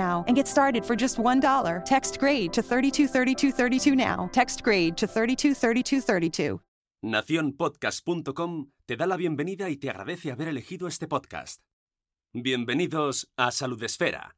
[0.00, 1.84] and get started for just $1.
[1.84, 4.28] Text grade to 323232 now.
[4.32, 6.60] Text grade to 323232.
[7.02, 11.62] Naciónpodcast.com te da la bienvenida y te agradece haber elegido este podcast.
[12.32, 14.36] Bienvenidos a Salud Esfera.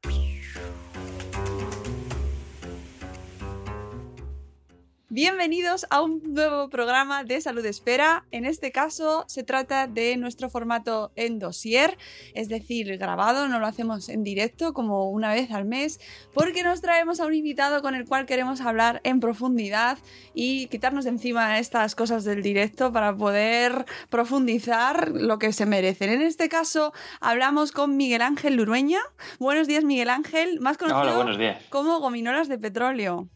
[5.15, 8.25] Bienvenidos a un nuevo programa de Salud Espera.
[8.31, 11.99] En este caso se trata de nuestro formato en dossier,
[12.33, 15.99] es decir, grabado, no lo hacemos en directo como una vez al mes,
[16.33, 19.99] porque nos traemos a un invitado con el cual queremos hablar en profundidad
[20.33, 26.09] y quitarnos de encima estas cosas del directo para poder profundizar lo que se merecen.
[26.09, 26.91] En este caso
[27.21, 29.01] hablamos con Miguel Ángel Lurueña.
[29.37, 31.61] Buenos días, Miguel Ángel, más conocido Hola, buenos días.
[31.69, 33.29] como Gominolas de Petróleo.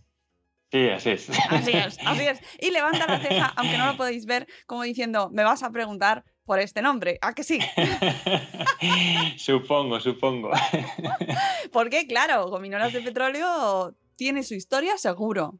[0.71, 1.29] Sí, así es.
[1.49, 2.41] Así es, así es.
[2.59, 6.25] Y levanta la ceja, aunque no lo podéis ver, como diciendo, me vas a preguntar
[6.45, 7.17] por este nombre.
[7.21, 7.59] ¿A que sí?
[9.37, 10.51] supongo, supongo.
[11.71, 15.59] Porque, claro, Gominolas de Petróleo tiene su historia seguro.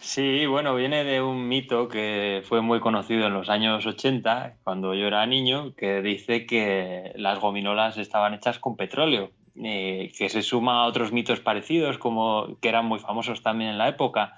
[0.00, 4.94] Sí, bueno, viene de un mito que fue muy conocido en los años 80, cuando
[4.94, 9.30] yo era niño, que dice que las gominolas estaban hechas con petróleo.
[9.56, 13.78] Eh, que se suma a otros mitos parecidos, como que eran muy famosos también en
[13.78, 14.34] la época,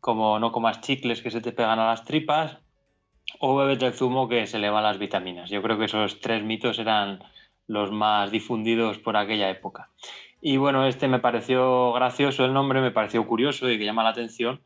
[0.00, 2.58] como no comas chicles que se te pegan a las tripas,
[3.40, 5.50] o bebete el zumo que se eleva las vitaminas.
[5.50, 7.22] Yo creo que esos tres mitos eran
[7.66, 9.90] los más difundidos por aquella época.
[10.40, 14.10] Y bueno, este me pareció gracioso el nombre, me pareció curioso y que llama la
[14.10, 14.60] atención.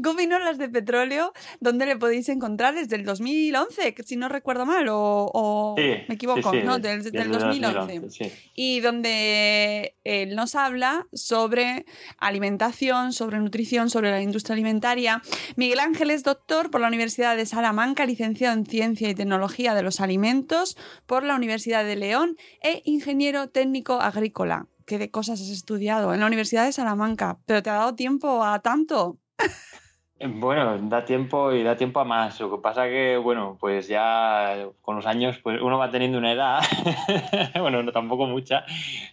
[0.00, 2.74] Gominolas de Petróleo, ¿dónde le podéis encontrar?
[2.74, 6.66] Desde el 2011, que si no recuerdo mal, o, o Sí, me equivoco, sí, sí,
[6.66, 8.10] no, desde del 2011.
[8.10, 8.32] sí.
[8.54, 11.84] y donde él nos habla sobre
[12.18, 15.20] alimentación, sobre nutrición, sobre la industria alimentaria.
[15.56, 19.82] Miguel Ángel es doctor por la Universidad de Salamanca, licenciado en Ciencia y Tecnología de
[19.82, 20.76] los Alimentos
[21.06, 24.68] por la Universidad de León e ingeniero técnico agrícola.
[24.86, 27.38] ¿Qué de cosas has estudiado en la Universidad de Salamanca?
[27.46, 29.18] ¿Pero te ha dado tiempo a tanto?
[30.20, 32.40] Bueno, da tiempo y da tiempo a más.
[32.40, 36.32] Lo que pasa que, bueno, pues ya con los años pues uno va teniendo una
[36.32, 36.60] edad,
[37.60, 38.64] bueno, no tampoco mucha,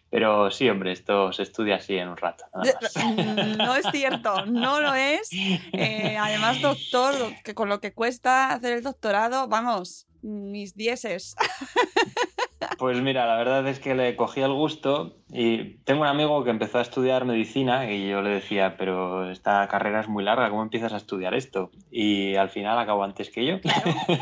[0.09, 2.45] pero sí, hombre, esto se estudia así en un rato.
[2.55, 3.57] nada más.
[3.57, 5.29] No es cierto, no lo es.
[5.73, 7.13] Eh, además, doctor,
[7.44, 11.36] que con lo que cuesta hacer el doctorado, vamos, mis dieces.
[12.78, 16.50] Pues mira, la verdad es que le cogí el gusto y tengo un amigo que
[16.50, 20.63] empezó a estudiar medicina y yo le decía, pero esta carrera es muy larga, ¿cómo
[20.63, 21.72] empiezas a estudiar esto?
[21.91, 23.62] Y al final acabó antes que yo.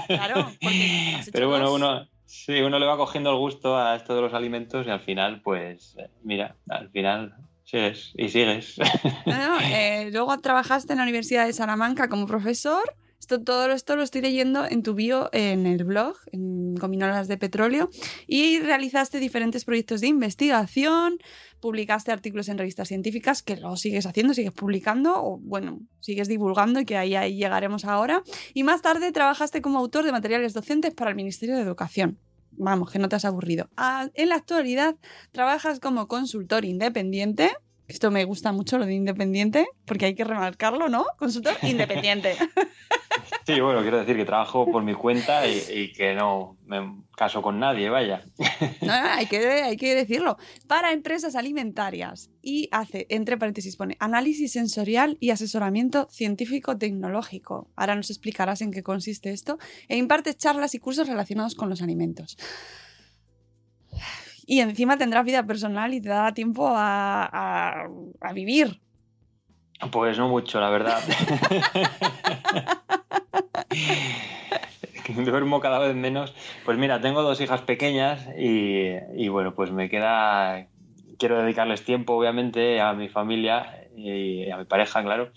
[0.07, 3.95] Claro, porque has hecho Pero bueno, uno, sí, uno le va cogiendo el gusto a
[3.95, 8.77] esto de los alimentos y al final, pues, eh, mira, al final sigues y sigues.
[9.25, 12.95] No, no, eh, luego trabajaste en la Universidad de Salamanca como profesor.
[13.23, 17.37] Esto, todo esto lo estoy leyendo en tu bio en el blog, en Gominolas de
[17.37, 17.89] Petróleo,
[18.27, 21.19] y realizaste diferentes proyectos de investigación,
[21.61, 26.81] publicaste artículos en revistas científicas, que lo sigues haciendo, sigues publicando, o bueno, sigues divulgando
[26.81, 28.23] y que ahí, ahí llegaremos ahora.
[28.53, 32.19] Y más tarde trabajaste como autor de materiales docentes para el Ministerio de Educación.
[32.51, 33.69] Vamos, que no te has aburrido.
[33.77, 34.97] Ah, en la actualidad
[35.31, 37.51] trabajas como consultor independiente.
[37.87, 41.05] Esto me gusta mucho, lo de independiente, porque hay que remarcarlo, ¿no?
[41.17, 42.35] Consultor independiente.
[43.45, 47.41] Sí, bueno, quiero decir que trabajo por mi cuenta y, y que no me caso
[47.41, 48.23] con nadie, vaya.
[48.81, 50.37] No, no, hay que, hay que decirlo.
[50.67, 52.31] Para empresas alimentarias.
[52.41, 57.69] Y hace, entre paréntesis, pone análisis sensorial y asesoramiento científico-tecnológico.
[57.75, 59.57] Ahora nos explicarás en qué consiste esto.
[59.89, 62.37] E imparte charlas y cursos relacionados con los alimentos.
[64.45, 67.87] Y encima tendrás vida personal y te dará tiempo a, a-
[68.21, 68.79] a vivir.
[69.91, 71.01] Pues no mucho, la verdad.
[75.25, 76.33] Duermo cada vez menos.
[76.65, 80.67] Pues mira, tengo dos hijas pequeñas y, y bueno, pues me queda.
[81.17, 85.31] Quiero dedicarles tiempo, obviamente, a mi familia y a mi pareja, claro.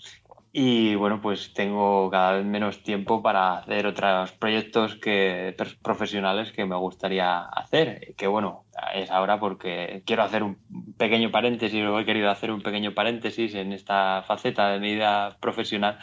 [0.59, 6.65] Y bueno, pues tengo cada vez menos tiempo para hacer otros proyectos que, profesionales que
[6.65, 8.15] me gustaría hacer.
[8.17, 10.57] Que bueno, es ahora porque quiero hacer un
[10.97, 15.37] pequeño paréntesis, o he querido hacer un pequeño paréntesis en esta faceta de mi vida
[15.39, 15.99] profesional.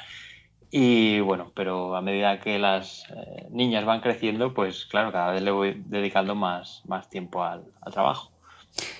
[0.76, 5.40] Y bueno, pero a medida que las eh, niñas van creciendo, pues claro, cada vez
[5.40, 7.62] le voy dedicando más, más tiempo al,
[7.92, 8.32] trabajo.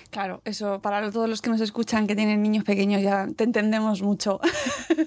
[0.09, 4.01] Claro, eso para todos los que nos escuchan que tienen niños pequeños ya te entendemos
[4.01, 4.39] mucho.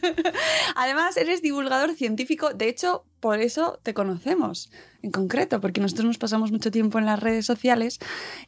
[0.77, 4.71] Además, eres divulgador científico, de hecho, por eso te conocemos
[5.01, 7.99] en concreto, porque nosotros nos pasamos mucho tiempo en las redes sociales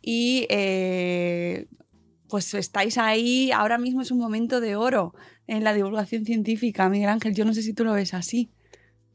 [0.03, 1.69] y eh,
[2.29, 5.15] pues estáis ahí, ahora mismo es un momento de oro
[5.51, 8.51] en la divulgación científica, Miguel Ángel, yo no sé si tú lo ves así.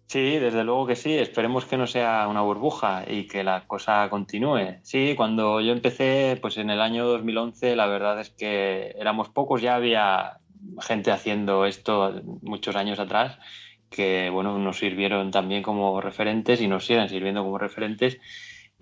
[0.08, 1.14] Sí, desde luego que sí.
[1.14, 4.80] Esperemos que no sea una burbuja y que la cosa continúe.
[4.84, 9.62] Sí, cuando yo empecé, pues en el año 2011, la verdad es que éramos pocos.
[9.62, 10.40] Ya había
[10.82, 13.40] gente haciendo esto muchos años atrás
[13.90, 18.20] que, bueno, nos sirvieron también como referentes y nos siguen sirviendo como referentes.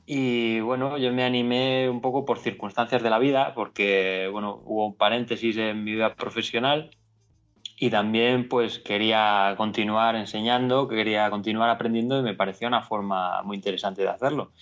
[0.07, 4.88] Y bueno, yo me animé un poco por circunstancias de la vida, porque, bueno, hubo
[4.88, 6.89] un paréntesis en mi vida profesional
[7.83, 13.57] y también pues quería continuar enseñando, quería continuar aprendiendo y me parecía una forma muy
[13.57, 14.53] interesante de hacerlo.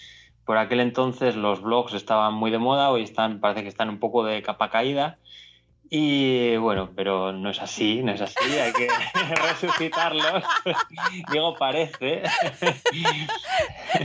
[0.44, 4.00] Por aquel entonces los blogs estaban muy de moda, hoy están, parece que están un
[4.00, 5.20] poco de capa caída.
[5.94, 8.88] Y bueno, pero no es así, no es así, hay que
[9.36, 10.42] resucitarlos.
[11.34, 12.24] Digo, parece.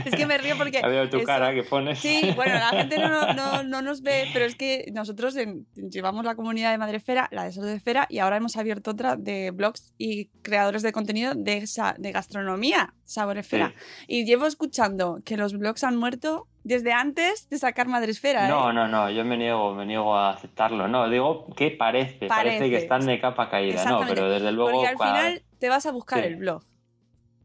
[0.05, 0.81] Es que me río porque...
[0.85, 1.99] Veo tu eso- cara que pones.
[1.99, 5.65] Sí, bueno, la gente no, no- no- no nos ve, pero es que nosotros en-
[5.75, 9.15] llevamos la comunidad de Madrefera, la de Salud de Esfera, y ahora hemos abierto otra
[9.15, 13.73] de blogs y creadores de contenido de, esa, de gastronomía, Sabor Esfera.
[14.05, 18.45] Y llevo escuchando que los blogs han muerto desde antes de sacar Madresfera.
[18.45, 18.49] ¿eh?
[18.49, 20.87] No, no, no, yo me niego, me niego a aceptarlo.
[20.89, 22.69] No, digo que parece, parece, Parece.
[22.69, 24.71] que están de capa caída, no, pero desde luego.
[24.71, 26.25] Porque al final te vas a buscar Sí.
[26.27, 26.61] el blog.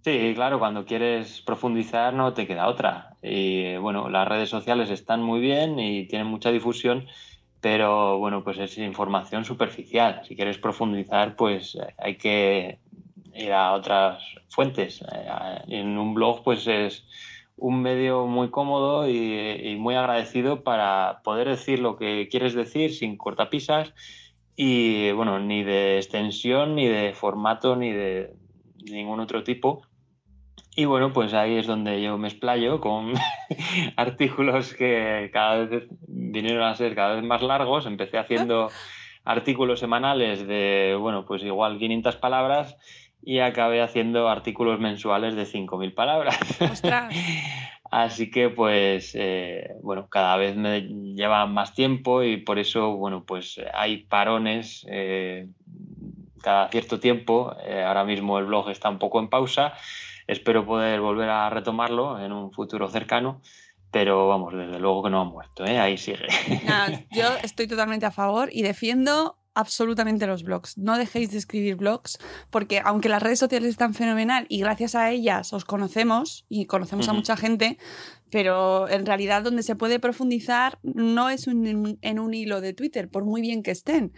[0.05, 3.15] Sí, claro, cuando quieres profundizar no te queda otra.
[3.23, 7.07] Y bueno, las redes sociales están muy bien y tienen mucha difusión,
[7.61, 10.23] pero bueno, pues es información superficial.
[10.27, 12.81] Si quieres profundizar, pues eh, hay que
[13.35, 15.03] ir a otras fuentes.
[15.03, 17.05] Eh, En un blog, pues es
[17.57, 22.93] un medio muy cómodo y, y muy agradecido para poder decir lo que quieres decir
[22.93, 23.95] sin cortapisas
[24.57, 28.35] y bueno, ni de extensión, ni de formato, ni de
[28.85, 29.83] ningún otro tipo.
[30.75, 33.13] Y bueno, pues ahí es donde yo me explayo con
[33.97, 37.87] artículos que cada vez vinieron a ser cada vez más largos.
[37.87, 38.71] Empecé haciendo
[39.25, 42.77] artículos semanales de, bueno, pues igual 500 palabras
[43.23, 46.39] y acabé haciendo artículos mensuales de 5.000 palabras.
[46.61, 47.15] Ostras.
[47.91, 53.25] Así que pues eh, bueno, cada vez me lleva más tiempo y por eso bueno,
[53.25, 55.49] pues hay parones eh,
[56.43, 57.55] cada cierto tiempo.
[57.67, 59.75] Eh, ahora mismo el blog está un poco en pausa.
[60.27, 63.43] Espero poder volver a retomarlo en un futuro cercano.
[63.91, 65.79] Pero vamos, desde luego que no ha muerto, ¿eh?
[65.79, 66.27] ahí sigue.
[66.65, 70.79] Nada, yo estoy totalmente a favor y defiendo absolutamente los blogs.
[70.79, 72.19] No dejéis de escribir blogs
[72.51, 77.09] porque aunque las redes sociales están fenomenal y gracias a ellas os conocemos y conocemos
[77.09, 77.77] a mucha gente,
[78.31, 83.11] pero en realidad donde se puede profundizar no es un- en un hilo de Twitter,
[83.11, 84.13] por muy bien que estén,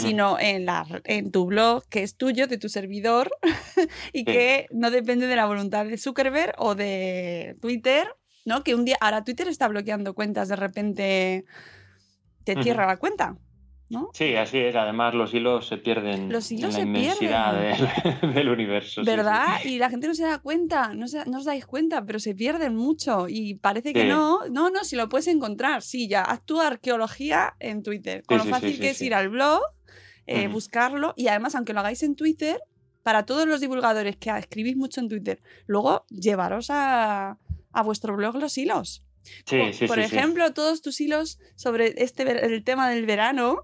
[0.00, 3.30] sino en, la, en tu blog que es tuyo, de tu servidor
[4.12, 8.08] y que no depende de la voluntad de Zuckerberg o de Twitter,
[8.44, 8.64] ¿no?
[8.64, 11.44] Que un día, ahora Twitter está bloqueando cuentas, de repente
[12.44, 13.36] te cierra la cuenta,
[13.92, 14.10] ¿no?
[14.14, 14.74] Sí, así es.
[14.74, 17.54] Además, los hilos se pierden Los hilos en la se inmensidad
[18.20, 19.02] del, del universo.
[19.02, 19.16] sí, sí.
[19.16, 19.46] ¿Verdad?
[19.64, 22.34] Y la gente no se da cuenta, no, se- no os dais cuenta, pero se
[22.34, 24.08] pierden mucho y parece que Sí.
[24.08, 24.40] no.
[24.50, 26.22] No, no, si lo puedes encontrar, sí, ya.
[26.22, 28.22] Haz tu arqueología en Twitter.
[28.26, 29.60] Con lo fácil que es ir al blog,
[30.26, 32.58] eh, buscarlo y además, aunque lo hagáis en Twitter,
[33.02, 37.36] para todos los divulgadores que escribís mucho en Twitter, luego llevaros a,
[37.72, 39.02] a vuestro blog los hilos.
[39.44, 43.62] Sí, por, sí, por sí, ejemplo, todos tus hilos sobre este el tema del verano,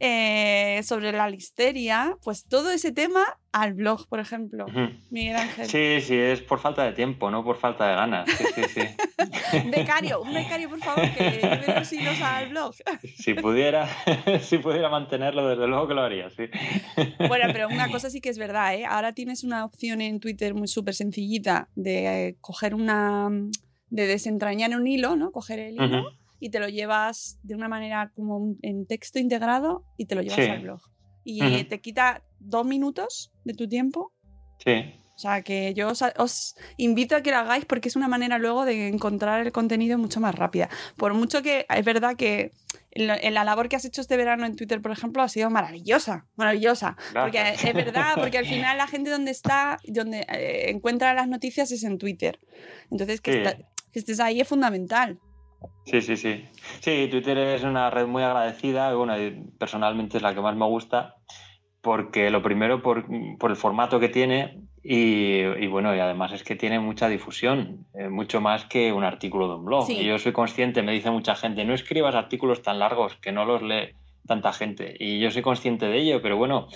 [0.00, 4.66] eh, sobre la listeria, pues todo ese tema al blog, por ejemplo.
[5.10, 5.66] Miguel Ángel.
[5.66, 8.28] Sí, sí, es por falta de tiempo, no por falta de ganas.
[9.70, 12.74] Becario, un becario, por favor, que lleve los hilos al blog.
[13.18, 13.88] Si pudiera,
[14.40, 16.44] si pudiera mantenerlo, desde luego que lo haría, sí.
[17.26, 18.84] Bueno, pero una cosa sí que es verdad, ¿eh?
[18.86, 23.30] Ahora tienes una opción en Twitter muy súper sencillita de eh, coger una.
[23.90, 25.30] De desentrañar un hilo, ¿no?
[25.32, 30.04] Coger el hilo y te lo llevas de una manera como en texto integrado y
[30.06, 30.46] te lo llevas Sí.
[30.50, 30.80] al blog.
[31.24, 34.12] Y eh, te quita dos minutos de tu tiempo.
[34.64, 38.06] Sí, O sea, que yo os, os invito a que lo hagáis porque es una
[38.06, 40.68] manera luego de encontrar el contenido mucho más rápida.
[40.96, 42.52] Por mucho que es verdad que
[42.92, 46.26] la, la labor que has hecho este verano en Twitter, por ejemplo, ha sido maravillosa,
[46.36, 46.96] maravillosa.
[47.12, 47.64] Porque Gracias.
[47.64, 51.82] es verdad, porque al final la gente donde está, donde eh, encuentra las noticias es
[51.82, 52.38] en Twitter.
[52.92, 53.64] Entonces, que, Sí.
[53.92, 55.18] Que estés ahí es fundamental.
[55.84, 56.44] Sí, sí, sí.
[56.80, 59.14] Sí, Twitter es una red muy agradecida, bueno,
[59.58, 61.16] personalmente es la que más me gusta,
[61.80, 63.06] porque lo primero por,
[63.38, 67.86] por el formato que tiene y, y bueno, y además es que tiene mucha difusión,
[67.94, 69.86] eh, mucho más que un artículo de un blog.
[69.86, 69.98] Sí.
[69.98, 73.44] Y yo soy consciente, me dice mucha gente, no escribas artículos tan largos que no
[73.44, 74.94] los lee tanta gente.
[74.98, 76.68] Y yo soy consciente de ello, pero bueno,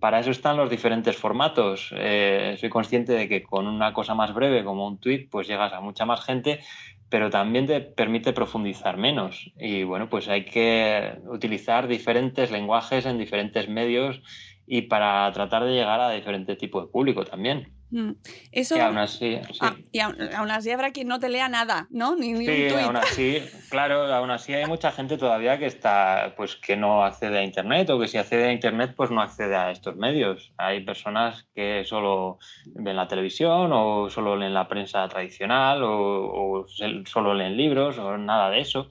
[0.00, 1.92] para eso están los diferentes formatos.
[1.96, 5.72] Eh, soy consciente de que con una cosa más breve como un tweet, pues llegas
[5.72, 6.60] a mucha más gente,
[7.08, 9.52] pero también te permite profundizar menos.
[9.58, 14.22] Y bueno, pues hay que utilizar diferentes lenguajes en diferentes medios
[14.66, 17.77] y para tratar de llegar a diferente tipo de público también.
[17.90, 18.10] Mm.
[18.52, 18.76] Eso.
[18.76, 19.58] Y aún así, sí.
[19.60, 22.16] Ah, y aún, aún así habrá quien no te lea nada, ¿no?
[22.16, 22.80] Ni, ni Sí, un tuit.
[22.84, 27.38] aún así, claro, aún así hay mucha gente todavía que está, pues que no accede
[27.38, 30.52] a internet o que si accede a internet, pues no accede a estos medios.
[30.58, 36.66] Hay personas que solo ven la televisión o solo leen la prensa tradicional o,
[37.06, 38.88] solo leen libros o nada de eso.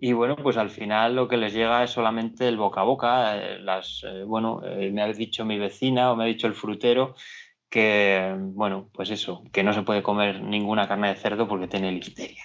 [0.00, 3.36] Y bueno, pues al final lo que les llega es solamente el boca a boca.
[3.36, 6.54] eh, Las, eh, bueno, eh, me ha dicho mi vecina o me ha dicho el
[6.54, 7.16] frutero
[7.68, 11.92] que, bueno, pues eso, que no se puede comer ninguna carne de cerdo porque tiene
[11.92, 12.42] listeria.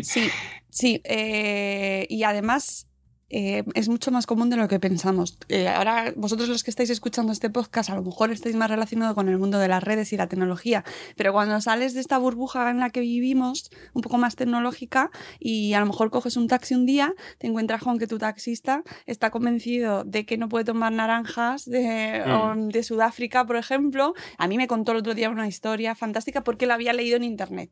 [0.00, 0.28] Sí,
[0.68, 1.00] sí.
[1.04, 2.88] eh, y además
[3.32, 5.36] eh, es mucho más común de lo que pensamos.
[5.48, 9.14] Eh, ahora, vosotros los que estáis escuchando este podcast, a lo mejor estáis más relacionados
[9.14, 10.84] con el mundo de las redes y la tecnología,
[11.16, 15.10] pero cuando sales de esta burbuja en la que vivimos, un poco más tecnológica,
[15.40, 18.84] y a lo mejor coges un taxi un día, te encuentras con que tu taxista
[19.06, 22.68] está convencido de que no puede tomar naranjas de, Mm.
[22.68, 24.14] de Sudáfrica, por ejemplo.
[24.38, 27.24] A mí me contó el otro día una historia fantástica porque la había leído en
[27.24, 27.70] internet.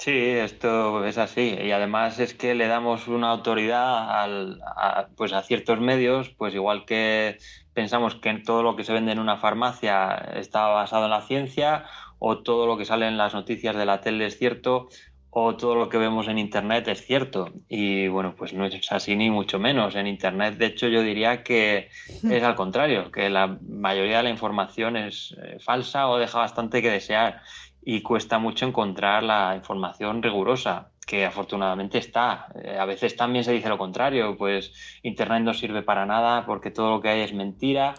[0.00, 1.58] Sí, esto es así.
[1.62, 6.54] Y además es que le damos una autoridad al- a, pues a ciertos medios, pues
[6.54, 7.36] igual que
[7.74, 11.84] pensamos que todo lo que se vende en una farmacia está basado en la ciencia,
[12.18, 14.88] o todo lo que sale en las noticias de la tele es cierto,
[15.28, 17.52] o todo lo que vemos en Internet es cierto.
[17.68, 19.96] Y bueno, pues no es así ni mucho menos.
[19.96, 21.90] En Internet, de hecho, yo diría que
[22.22, 26.80] es al contrario, que la mayoría de la información es eh, falsa o deja bastante
[26.80, 27.42] que desear
[27.82, 32.46] y cuesta mucho encontrar la información rigurosa, que afortunadamente está.
[32.62, 34.72] Eh, a veces también se dice lo contrario, pues
[35.02, 37.94] Internet no sirve para nada porque todo lo que hay es mentira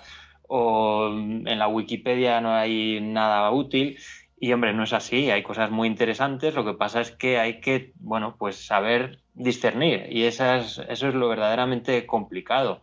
[0.47, 3.97] o mm, en la Wikipedia no hay nada útil.
[4.43, 7.59] Y hombre, no es así, hay cosas muy interesantes, lo que pasa es que hay
[7.61, 12.81] que, bueno, pues saber discernir y esa es- eso es lo verdaderamente complicado.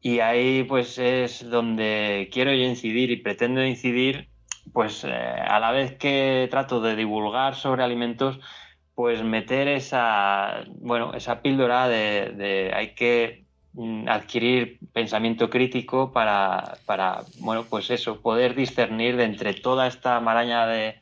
[0.00, 4.30] Y ahí pues es donde quiero yo incidir y pretendo incidir,
[4.72, 8.38] pues eh, a la vez que trato de divulgar sobre alimentos,
[8.94, 13.44] pues meter esa, bueno, esa píldora de, de hay que
[13.74, 20.18] mm, adquirir pensamiento crítico para, para, bueno, pues eso, poder discernir de entre toda esta
[20.20, 20.96] maraña de,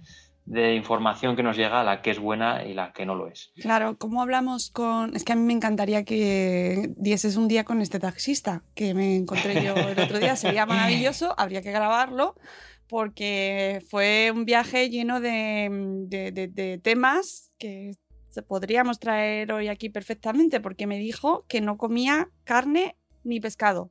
[0.46, 3.52] de información que nos llega, la que es buena y la que no lo es.
[3.60, 5.16] Claro, ¿cómo hablamos con...?
[5.16, 9.16] Es que a mí me encantaría que dieses un día con este taxista que me
[9.16, 10.36] encontré yo el otro día.
[10.36, 12.34] Sería maravilloso, habría que grabarlo
[12.88, 17.94] porque fue un viaje lleno de, de temas que
[18.42, 23.90] podríamos traer hoy aquí perfectamente porque me dijo que no comía carne ni pescado.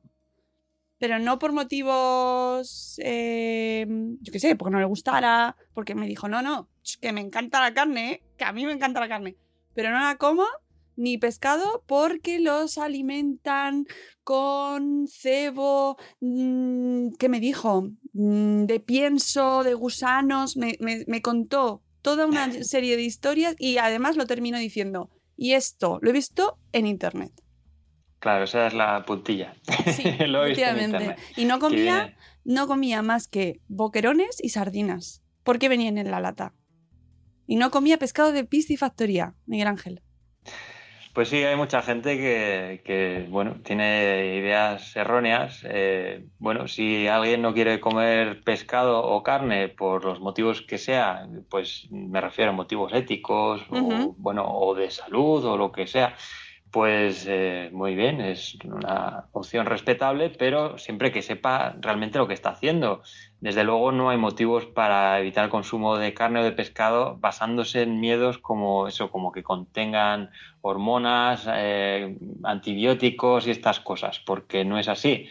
[0.98, 3.86] Pero no por motivos, eh,
[4.20, 6.68] yo qué sé, porque no le gustara, porque me dijo, no, no,
[7.00, 9.36] que me encanta la carne, que a mí me encanta la carne,
[9.74, 10.44] pero no la como
[10.96, 13.86] ni pescado porque los alimentan
[14.22, 17.90] con cebo, mm, ¿qué me dijo?
[18.14, 23.78] Mm, De pienso, de gusanos, me, me- me contó toda una serie de historias y
[23.78, 27.32] además lo termino diciendo, y esto lo he visto en internet.
[28.20, 29.54] Claro, esa es la puntilla.
[29.94, 31.04] Sí, Lo he visto en efectivamente.
[31.04, 31.18] internet.
[31.36, 36.54] Y no comía, no comía más que boquerones y sardinas, porque venían en la lata.
[37.46, 40.02] y no comía pescado de piscifactoría, Miguel Ángel.
[41.14, 45.60] Pues sí, hay mucha gente que, bueno, tiene ideas erróneas.
[45.62, 51.28] Eh, bueno, si alguien no quiere comer pescado o carne por los motivos que sea,
[51.48, 56.16] pues me refiero a motivos éticos o, bueno, o de salud o lo que sea,
[56.74, 62.34] pues eh, muy bien, es una opción respetable, pero siempre que sepa realmente lo que
[62.34, 63.00] está haciendo.
[63.38, 67.82] Desde luego no hay motivos para evitar el consumo de carne o de pescado basándose
[67.82, 70.30] en miedos como eso, como que contengan
[70.62, 75.28] hormonas, eh, antibióticos y estas cosas, porque no es así.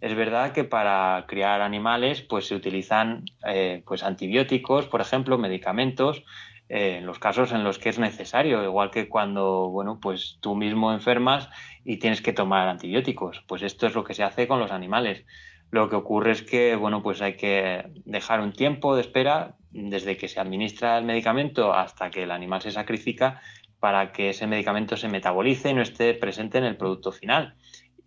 [0.00, 6.24] Es verdad que para criar animales pues se utilizan eh, pues antibióticos, por ejemplo, medicamentos,
[6.68, 10.92] en los casos en los que es necesario, igual que cuando, bueno, pues tú mismo
[10.92, 11.48] enfermas
[11.84, 13.42] y tienes que tomar antibióticos.
[13.46, 15.24] Pues esto es lo que se hace con los animales.
[15.70, 20.16] Lo que ocurre es que, bueno, pues hay que dejar un tiempo de espera desde
[20.16, 23.40] que se administra el medicamento hasta que el animal se sacrifica
[23.80, 27.54] para que ese medicamento se metabolice y no esté presente en el producto final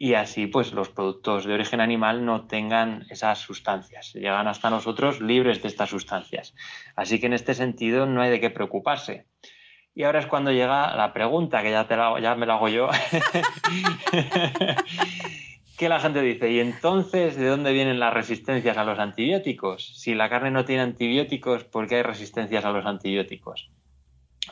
[0.02, 5.22] y así pues los productos de origen animal no tengan esas sustancias, llegan hasta nosotros
[5.22, 6.56] libres de estas sustancias.
[6.96, 9.28] Así que en este sentido no hay de qué preocuparse.
[9.94, 12.90] Y ahora es cuando llega la pregunta, que ya, te ya me la hago yo,
[15.78, 20.00] que la gente dice, ¿y entonces de dónde vienen las resistencias a los antibióticos?
[20.00, 23.70] Si la carne no tiene antibióticos, ¿por qué hay resistencias a los antibióticos?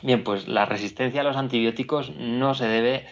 [0.02, 3.06] Bien, pues la resistencia a los antibióticos no se debe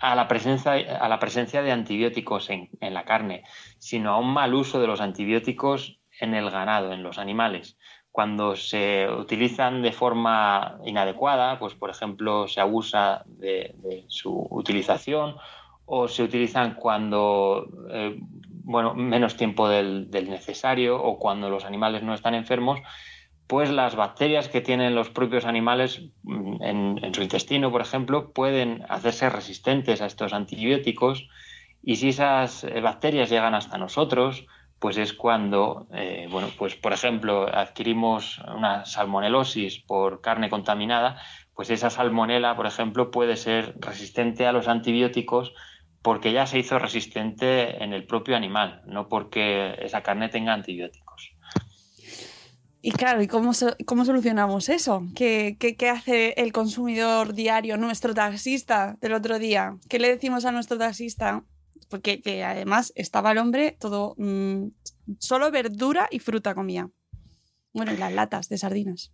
[0.00, 3.44] a la presencia, a la presencia de antibióticos en, en, la carne,
[3.78, 7.76] sino a un mal uso de los antibióticos en el ganado, en los animales.
[8.10, 15.36] Cuando se utilizan de forma inadecuada, pues por ejemplo se abusa de, su utilización
[15.84, 18.18] o se utilizan cuando eh,
[18.50, 22.80] bueno, menos tiempo del, del necesario o cuando los animales no están enfermos,
[23.48, 28.84] pues las bacterias que tienen los propios animales mm, en, su intestino, por ejemplo, pueden
[28.88, 31.28] hacerse resistentes a estos antibióticos
[31.82, 34.46] y si esas eh, bacterias llegan hasta nosotros,
[34.78, 41.20] pues es cuando, eh, bueno, pues por ejemplo, adquirimos una salmonelosis por carne contaminada,
[41.54, 45.54] pues esa salmonela, por ejemplo, puede ser resistente a los antibióticos
[46.02, 51.07] porque ya se hizo resistente en el propio animal, no porque esa carne tenga antibióticos.
[52.80, 53.52] Y claro, ¿y cómo,
[53.86, 55.04] cómo solucionamos eso?
[55.16, 59.76] ¿Qué, ¿Qué, hace el consumidor diario, nuestro taxista del otro día?
[59.88, 61.44] ¿Qué le decimos a nuestro taxista?
[61.88, 64.68] Porque que además estaba el hombre todo, mm,
[65.18, 66.88] solo verdura y fruta comía.
[67.72, 69.12] Bueno, y las latas de sardinas.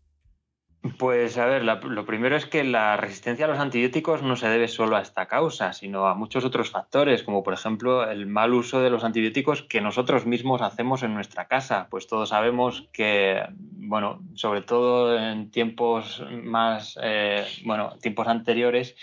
[0.98, 4.68] Pues a ver, lo primero es que la resistencia a los antibióticos no se debe
[4.68, 8.82] solo a esta causa, sino a muchos otros factores, como por ejemplo el mal uso
[8.82, 11.88] de los antibióticos que nosotros mismos hacemos en nuestra casa.
[11.90, 18.94] Pues todos sabemos que, bueno, sobre todo en tiempos más, eh, bueno, tiempos anteriores,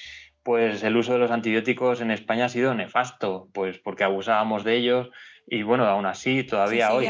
[0.43, 4.75] pues el uso de los antibióticos en España ha sido nefasto, pues porque abusábamos de
[4.75, 5.09] ellos
[5.47, 7.09] y bueno, aún así, todavía hoy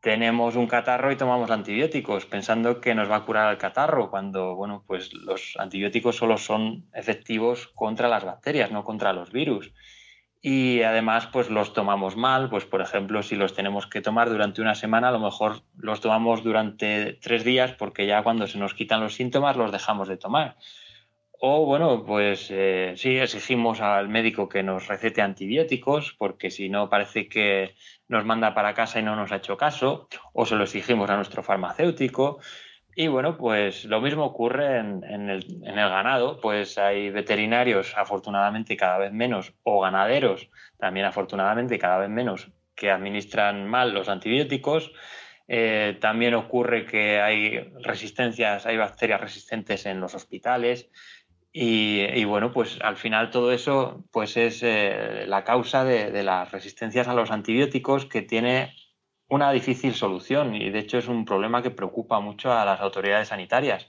[0.00, 4.54] tenemos un catarro y tomamos antibióticos pensando que nos va a curar el catarro, cuando
[4.54, 9.72] bueno, pues los antibióticos solo son efectivos contra las bacterias, no contra los virus.
[10.46, 14.60] Y además, pues los tomamos mal, pues por ejemplo, si los tenemos que tomar durante
[14.60, 18.74] una semana, a lo mejor los tomamos durante tres días porque ya cuando se nos
[18.74, 20.56] quitan los síntomas los dejamos de tomar.
[21.46, 26.88] O bueno, pues eh, sí, exigimos al médico que nos recete antibióticos, porque si no
[26.88, 27.74] parece que
[28.08, 31.16] nos manda para casa y no nos ha hecho caso, o se lo exigimos a
[31.16, 32.38] nuestro farmacéutico.
[32.96, 39.12] Y bueno, pues lo mismo ocurre en, el, ganado, pues hay veterinarios afortunadamente cada vez
[39.12, 44.92] menos, o ganaderos también afortunadamente cada vez menos, que administran mal los antibióticos.
[45.46, 50.88] Eh, también ocurre que hay resistencias, hay bacterias resistentes en los hospitales.
[51.56, 57.06] Y, bueno, pues al final todo eso pues es eh, la causa de, las resistencias
[57.06, 58.74] a los antibióticos que tiene
[59.28, 63.28] una difícil solución y de hecho es un problema que preocupa mucho a las autoridades
[63.28, 63.86] sanitarias.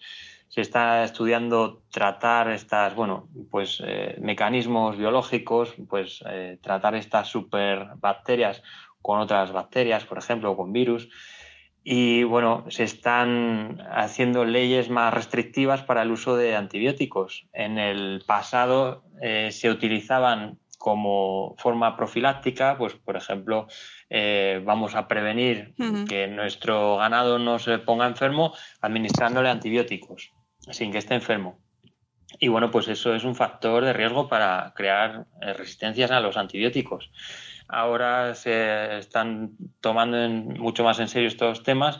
[0.47, 8.61] Se está estudiando tratar estas, bueno, pues eh, mecanismos biológicos, pues eh, tratar estas superbacterias
[9.01, 11.09] con otras bacterias, por ejemplo, con virus
[11.87, 17.45] y bueno, se están haciendo leyes más restrictivas para el uso de antibióticos.
[17.53, 23.67] En el pasado eh, se utilizaban como forma profiláctica, pues por ejemplo,
[24.09, 25.75] eh, vamos a prevenir
[26.09, 30.33] que nuestro ganado no se ponga enfermo administrándole antibióticos
[30.71, 31.59] sin que esté enfermo.
[32.39, 36.35] Y bueno, pues eso es un factor de riesgo para crear eh, resistencias a los
[36.35, 37.11] antibióticos
[37.67, 39.51] ahora se están
[39.81, 41.99] tomando mucho más en serio estos temas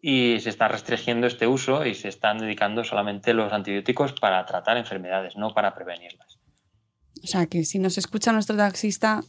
[0.00, 4.76] y se está restringiendo este uso y se están dedicando solamente los antibióticos para tratar
[4.76, 6.38] enfermedades, no para prevenirlas.
[7.22, 9.20] O sea, que si nos escucha nuestro taxista,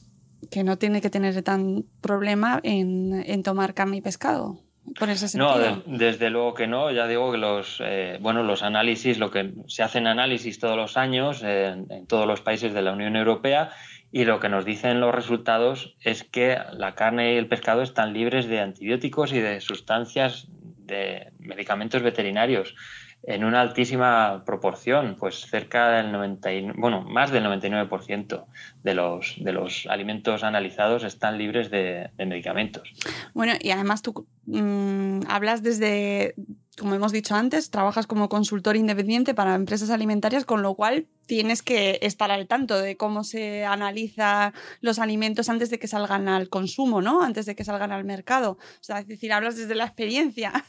[0.50, 4.60] que no tiene que tener tan problema en, tomar carne y pescado.
[5.00, 5.84] Por ese sentido.
[5.86, 6.92] No, desde luego que no.
[6.92, 10.98] Ya digo que los, eh, bueno, los análisis, lo que se hacen análisis todos los
[10.98, 13.70] años en, en todos los países de la Unión Europea
[14.14, 18.14] y lo que nos dicen los resultados es que la carne y el pescado están
[18.14, 20.48] libres de antibióticos y de sustancias
[20.86, 22.76] de medicamentos veterinarios
[23.24, 28.46] en una altísima proporción, pues cerca del 90, bueno, más del 99%
[28.84, 32.94] de los, de los alimentos analizados están libres de, medicamentos.
[33.34, 36.36] Bueno, y además tú mm, hablas desde,
[36.80, 41.62] como hemos dicho antes, trabajas como consultor independiente para empresas alimentarias, con lo cual tienes
[41.62, 46.50] que estar al tanto de cómo se analizan los alimentos antes de que salgan al
[46.50, 47.22] consumo, ¿no?
[47.22, 48.52] Antes de que salgan al mercado.
[48.52, 50.66] O sea, es decir, hablas desde la experiencia.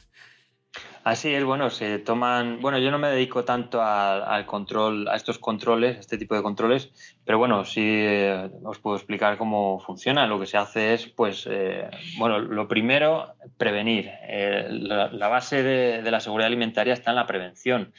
[1.04, 5.38] Así es, bueno, se toman, bueno, yo no me dedico tanto al control, a estos
[5.38, 6.90] controles, a este tipo de controles,
[7.26, 10.26] pero bueno, sí eh, os puedo explicar cómo funciona.
[10.26, 14.10] Lo que se hace es, pues, eh, bueno, lo primero, prevenir.
[14.26, 17.92] Eh, la, base de, la seguridad alimentaria está en la prevención.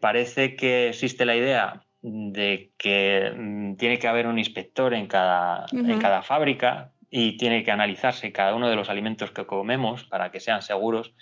[0.00, 5.66] parece que existe la idea de que mm, tiene que haber un inspector en cada,
[5.72, 10.30] en cada fábrica y tiene que analizarse cada uno de los alimentos que comemos para
[10.30, 11.12] que sean seguros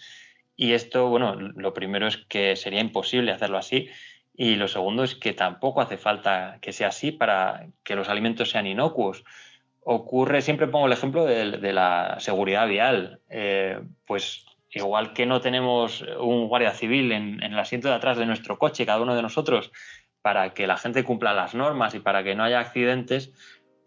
[0.60, 3.88] y esto, bueno, lo primero es que sería imposible hacerlo así.
[4.34, 8.50] Y lo segundo es que tampoco hace falta que sea así para que los alimentos
[8.50, 9.24] sean inocuos.
[9.84, 13.20] Ocurre, siempre pongo el ejemplo de, la seguridad vial.
[13.30, 18.18] Eh, pues igual que no tenemos un guardia civil en, en, el asiento de atrás
[18.18, 19.70] de nuestro coche, cada uno de nosotros,
[20.22, 23.32] para que la gente cumpla las normas y para que no haya accidentes,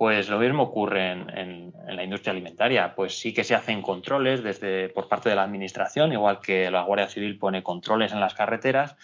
[0.01, 2.95] pues lo mismo ocurre en, la industria alimentaria.
[2.95, 6.81] Pues sí que se hacen controles desde, por parte de la administración, igual que la
[6.81, 8.95] Guardia Civil pone controles en las carreteras,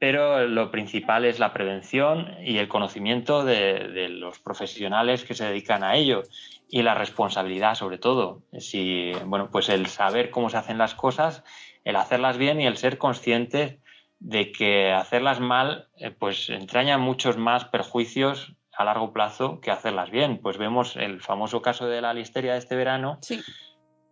[0.00, 5.84] pero lo principal es la prevención y el conocimiento de, los profesionales que se dedican
[5.84, 6.24] a ello
[6.68, 8.42] y la responsabilidad sobre todo.
[8.58, 11.44] Si, bueno, pues el saber cómo se hacen las cosas,
[11.84, 13.78] el hacerlas bien y el ser consciente
[14.18, 20.10] de que hacerlas mal eh, pues entraña muchos más perjuicios a largo plazo que hacerlas
[20.10, 20.38] bien.
[20.38, 23.18] Pues vemos el famoso caso de la listeria de este verano.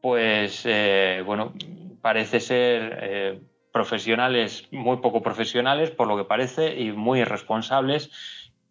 [0.01, 1.55] Pues eh, bueno,
[2.01, 3.41] parece ser eh,
[3.73, 8.11] profesionales, muy poco profesionales por lo que parece, y muy irresponsables,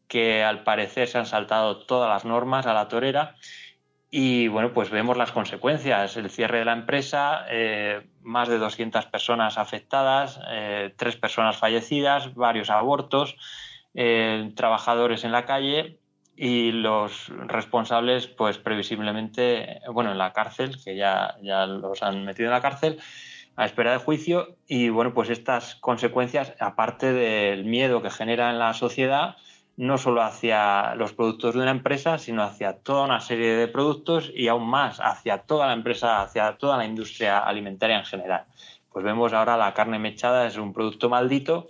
[0.07, 3.35] que al parecer se han saltado todas las normas a la torera.
[4.09, 9.07] Y bueno, pues vemos las consecuencias, el cierre de la empresa, eh, más de 200
[9.07, 10.39] personas afectadas,
[10.97, 13.35] tres personas fallecidas, varios abortos.
[13.95, 15.99] Eh, trabajadores en la calle
[16.35, 22.47] y los responsables, pues previsiblemente, bueno, en la cárcel, que ya, ya los han metido
[22.47, 22.99] en la cárcel,
[23.55, 24.55] a espera de juicio.
[24.67, 29.35] Y bueno, pues estas consecuencias, aparte del miedo que genera en la sociedad,
[29.75, 34.31] no solo hacia los productos de una empresa, sino hacia toda una serie de productos
[34.33, 38.45] y aún más hacia toda la empresa, hacia toda la industria alimentaria en general.
[38.91, 41.67] Pues vemos ahora la carne mechada es un producto maldito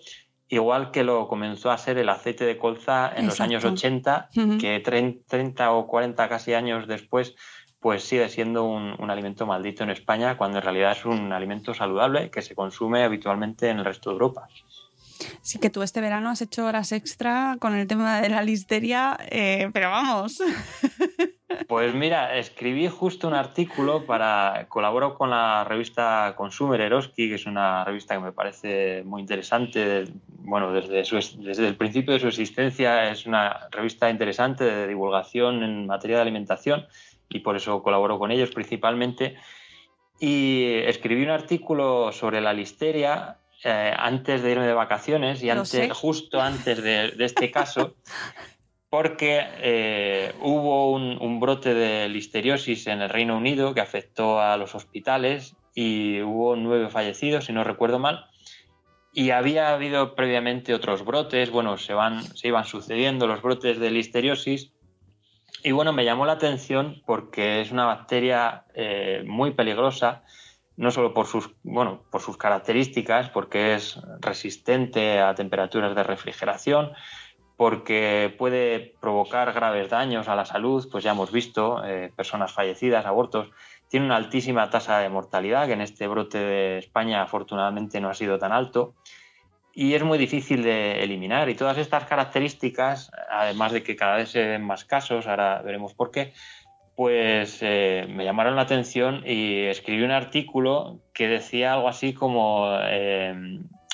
[0.53, 4.79] igual que lo comenzó a ser el aceite de colza en los años 80, que
[4.79, 7.35] 30 o 40 casi años después,
[7.79, 11.73] pues sigue siendo un, un, alimento maldito en España, cuando en realidad es un alimento
[11.73, 14.47] saludable que se consume habitualmente en el resto de Europa.
[15.41, 19.17] Sí que tú este verano has hecho horas extra con el tema de la listeria,
[19.29, 20.41] eh, pero vamos.
[21.67, 24.65] Pues mira, escribí justo un artículo para.
[24.69, 30.05] Colaboro con la revista Consumer Eroski, que es una revista que me parece muy interesante.
[30.27, 31.03] Bueno, desde,
[31.39, 36.23] desde el principio de su existencia es una revista interesante de divulgación en materia de
[36.23, 36.85] alimentación
[37.29, 39.35] y por eso colaboro con ellos principalmente.
[40.19, 45.91] Y escribí un artículo sobre la listeria eh, antes de irme de vacaciones y antes,
[45.93, 47.95] justo antes de, este caso,
[48.89, 54.75] porque eh, hubo un, brote de listeriosis en el Reino Unido que afectó a los
[54.75, 58.25] hospitales y hubo nueve fallecidos, si no recuerdo mal.
[59.13, 63.91] Y había habido previamente otros brotes, bueno, se, van, se iban sucediendo los brotes de
[63.91, 64.73] listeriosis.
[65.63, 70.23] Y bueno, me llamó la atención porque es una bacteria eh, muy peligrosa
[70.77, 76.93] no solo por sus, bueno, por sus características, porque es resistente a temperaturas de refrigeración,
[77.57, 83.05] porque puede provocar graves daños a la salud, pues ya hemos visto eh, personas fallecidas,
[83.05, 83.49] abortos,
[83.87, 88.15] tiene una altísima tasa de mortalidad, que en este brote de España afortunadamente no ha
[88.15, 88.95] sido tan alto,
[89.75, 91.49] y es muy difícil de eliminar.
[91.49, 95.93] Y todas estas características, además de que cada vez se ven más casos, ahora veremos
[95.93, 96.33] por qué,
[96.95, 102.67] pues eh, me llamaron la atención y escribí un artículo que decía algo así como
[102.83, 103.33] eh,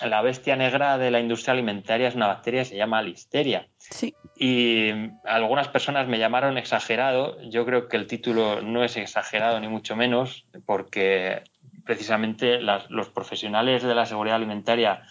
[0.05, 3.67] la bestia negra de la industria alimentaria es una bacteria que se llama listeria.
[3.77, 4.13] Sí.
[4.35, 4.89] Y
[5.25, 7.41] algunas personas me llamaron exagerado.
[7.49, 11.41] Yo creo que el título no es exagerado ni mucho menos, porque
[11.85, 15.03] precisamente las- los profesionales de la seguridad alimentaria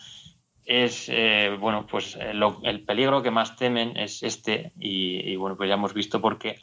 [0.65, 5.57] es eh, bueno pues lo- el peligro que más temen es este y, y, bueno
[5.57, 6.57] pues ya hemos visto por qué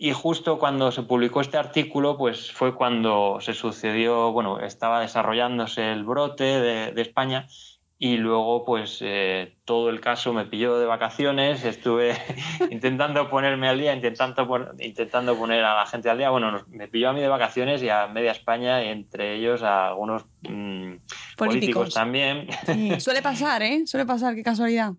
[0.00, 5.90] y justo cuando se publicó este artículo pues fue cuando se sucedió bueno estaba desarrollándose
[5.92, 7.48] el brote de, de España
[8.00, 12.14] y luego pues eh, todo el caso me pilló de vacaciones estuve
[12.70, 14.46] intentando ponerme al día intentando
[14.78, 17.82] intentando poner a la gente al día bueno nos- me pilló a mí de vacaciones
[17.82, 20.92] y a media España y entre ellos a algunos mm,
[21.36, 23.82] políticos también Sí, Suele pasar, ¿eh?
[23.84, 24.92] Suele pasar, qué casualidad.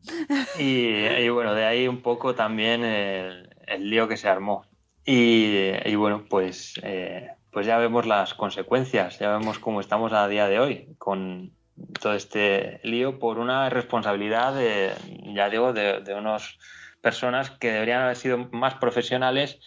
[0.60, 0.88] y,
[1.24, 4.66] y bueno, de ahí un poco también el, el lío que se armó.
[5.12, 10.48] Y, bueno, pues, eh, pues ya vemos las consecuencias, ya vemos cómo estamos a día
[10.48, 11.52] de hoy con
[12.00, 14.92] todo este lío por una responsabilidad, de,
[15.34, 16.60] ya digo, de, de unas
[17.02, 19.58] personas que deberían haber sido más profesionales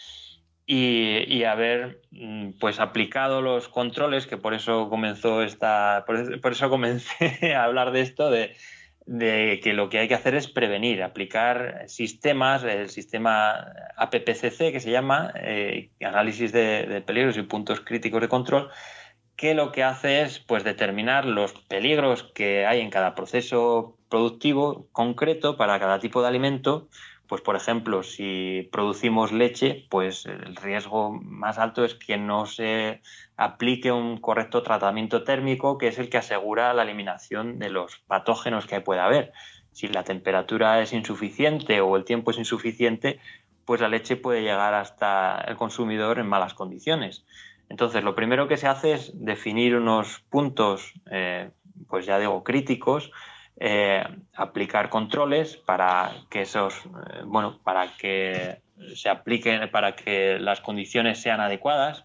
[0.64, 6.70] y, y haber mm, pues aplicado los controles, que por eso comenzó esta, por eso
[6.70, 8.54] comencé a hablar de esto, de,
[9.06, 14.80] de que lo que hay que hacer es prevenir, aplicar sistemas, el sistema APPCC que
[14.80, 18.70] se llama, eh, análisis de, de peligros y puntos críticos de control,
[19.36, 24.86] que lo que hace es pues determinar los peligros que hay en cada proceso productivo
[24.92, 26.88] concreto para cada tipo de alimento.
[27.32, 33.00] Pues por ejemplo, si producimos leche, pues el riesgo más alto es que no se
[33.38, 38.66] aplique un correcto tratamiento térmico, que es el que asegura la eliminación de los patógenos
[38.66, 39.32] que pueda haber.
[39.70, 43.18] Si la temperatura es insuficiente o el tiempo es insuficiente,
[43.64, 47.24] pues la leche puede llegar hasta el consumidor en malas condiciones.
[47.70, 51.48] Entonces, lo primero que se hace es definir unos puntos, eh,
[51.88, 53.10] pues ya digo, críticos,
[53.60, 54.02] eh,
[54.34, 58.60] aplicar controles para que esos, eh, bueno, para que
[58.94, 62.04] se apliquen, para que las condiciones sean adecuadas.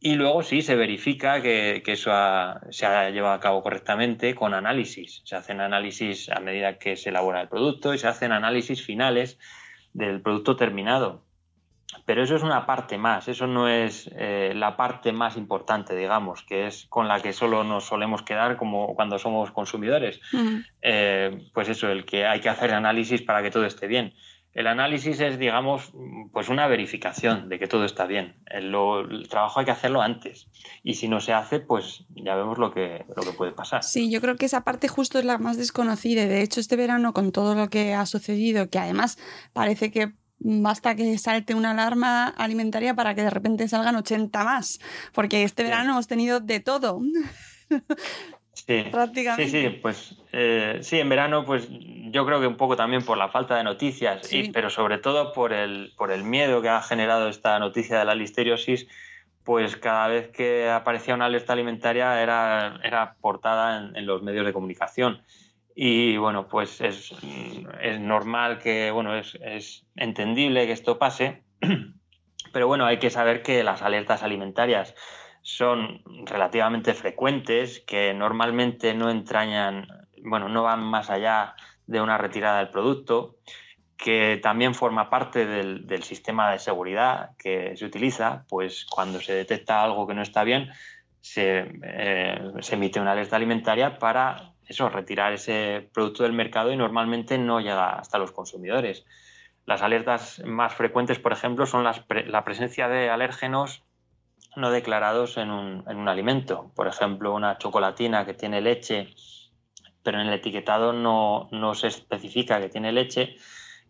[0.00, 2.10] Y luego sí se verifica que, que eso
[2.70, 5.22] se ha llevado a cabo correctamente con análisis.
[5.24, 9.38] Se hacen análisis a medida que se elabora el producto y se hacen análisis finales
[9.92, 11.22] del producto terminado.
[12.06, 16.42] Pero eso es una parte más, eso no es eh, la parte más importante, digamos,
[16.42, 20.20] que es con la que solo nos solemos quedar como cuando somos consumidores.
[20.32, 20.56] Mm.
[20.82, 24.14] Eh, pues eso, el que hay que hacer análisis para que todo esté bien.
[24.54, 25.92] El análisis es, digamos,
[26.30, 28.36] pues una verificación de que todo está bien.
[28.46, 30.48] El, lo- el trabajo hay que hacerlo antes.
[30.82, 33.82] Y si no se hace, pues ya vemos lo que, lo que puede pasar.
[33.82, 36.26] Sí, yo creo que esa parte justo es la más desconocida.
[36.26, 39.16] De hecho, este verano, con todo lo que ha sucedido, que además
[39.54, 40.12] parece que
[40.44, 44.80] basta que salte una alarma alimentaria para que de repente salgan 80 más.
[45.12, 45.68] Porque este Sí.
[45.68, 47.00] verano hemos tenido de todo.
[48.54, 49.50] Sí, Prácticamente.
[49.50, 53.16] Sí, sí, pues eh, sí, en verano, pues yo creo que un poco también por
[53.18, 54.38] la falta de noticias, Sí.
[54.38, 58.04] y- pero sobre todo por el, por el miedo que ha generado esta noticia de
[58.04, 58.86] la listeriosis,
[59.44, 64.46] pues cada vez que aparecía una alerta alimentaria era, era portada en, en los medios
[64.46, 65.20] de comunicación.
[65.74, 67.14] Y bueno, pues es,
[67.80, 71.42] es normal que, bueno, es, es entendible que esto pase,
[72.52, 74.94] pero bueno, hay que saber que las alertas alimentarias
[75.42, 79.86] son relativamente frecuentes, que normalmente no entrañan,
[80.22, 81.54] bueno, no van más allá
[81.86, 83.36] de una retirada del producto,
[83.96, 89.32] que también forma parte del, del sistema de seguridad que se utiliza, pues cuando se
[89.34, 90.70] detecta algo que no está bien,
[91.20, 96.76] se, eh, se emite una alerta alimentaria para eso, retirar ese producto del mercado y
[96.76, 99.04] normalmente no llega hasta los consumidores.
[99.66, 103.84] Las alertas más frecuentes, por ejemplo, son la presencia de alérgenos
[104.56, 106.70] no declarados en un, en un alimento.
[106.74, 109.14] Por ejemplo, una chocolatina que tiene leche,
[110.02, 113.36] pero en el etiquetado no, no se especifica que tiene leche,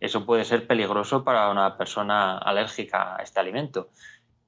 [0.01, 3.91] eso puede ser peligroso para una persona alérgica a este alimento.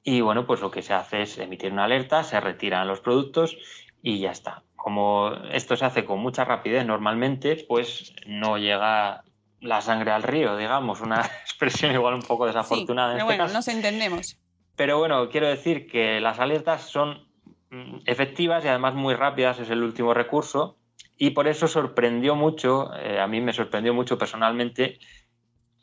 [0.03, 3.57] Y bueno, pues lo que se hace es emitir una alerta, se retiran los productos
[4.03, 4.64] y ya está.
[4.85, 9.25] Como esto se hace con mucha rapidez normalmente, pues no llega
[9.63, 13.39] la sangre al río, digamos, una expresión igual un poco Sí, desafortunada en pero este
[13.39, 13.55] bueno, caso.
[13.55, 14.37] nos entendemos.
[14.77, 17.27] Pero bueno, quiero decir que las alertas son
[17.71, 20.77] mm, efectivas y además muy rápidas, es el último recurso,
[21.17, 24.99] y por eso sorprendió mucho, eh, a mí me sorprendió mucho personalmente,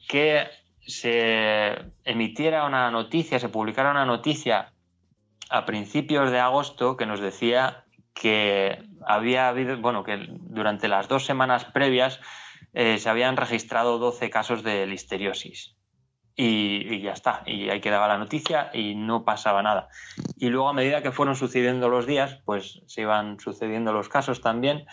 [0.08, 0.46] que
[0.86, 4.74] se emitiera una noticia, se publicara una noticia
[5.50, 7.84] a principios de agosto que nos decía
[8.14, 12.20] que había habido, bueno, que durante las dos semanas previas
[12.74, 15.76] eh, se habían registrado 12 casos de listeriosis.
[16.36, 17.44] y, ya está.
[17.46, 19.90] Y ahí quedaba la noticia y no pasaba nada.
[20.38, 24.42] Y luego a medida que fueron sucediendo los días, pues se iban sucediendo los casos
[24.42, 24.86] también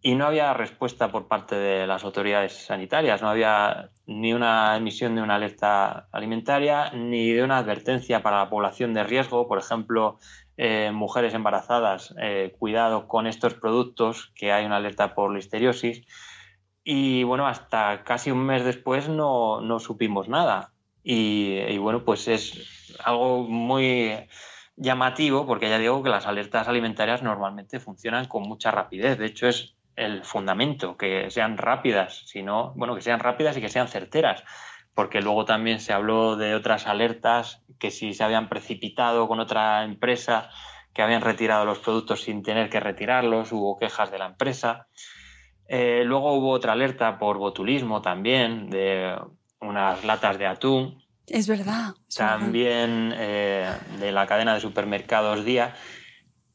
[0.00, 5.14] y no había respuesta por parte de las autoridades sanitarias, no había ni una emisión
[5.16, 10.18] de una alerta alimentaria ni de una advertencia para la población de riesgo, por ejemplo,
[10.58, 16.04] eh, mujeres embarazadas, eh, cuidado con estos productos, que hay una alerta por listeriosis.
[16.82, 20.72] Y bueno, hasta casi un mes después no, no supimos nada.
[21.04, 24.12] Y, y, bueno, pues es algo muy
[24.74, 29.16] llamativo porque ya digo que las alertas alimentarias normalmente funcionan con mucha rapidez.
[29.16, 33.68] De hecho, es el fundamento, que sean rápidas, sino, bueno, que sean rápidas y que
[33.68, 34.42] sean certeras,
[34.98, 39.84] porque luego también se habló de otras alertas que si se habían precipitado con otra
[39.84, 40.50] empresa,
[40.92, 44.88] que habían retirado los productos sin tener que retirarlos, hubo quejas de la empresa.
[45.68, 49.16] Eh, luego hubo otra alerta por botulismo también, de
[49.60, 51.00] unas latas de atún.
[51.28, 51.94] Es verdad.
[52.16, 55.76] también eh, de la cadena de supermercados Día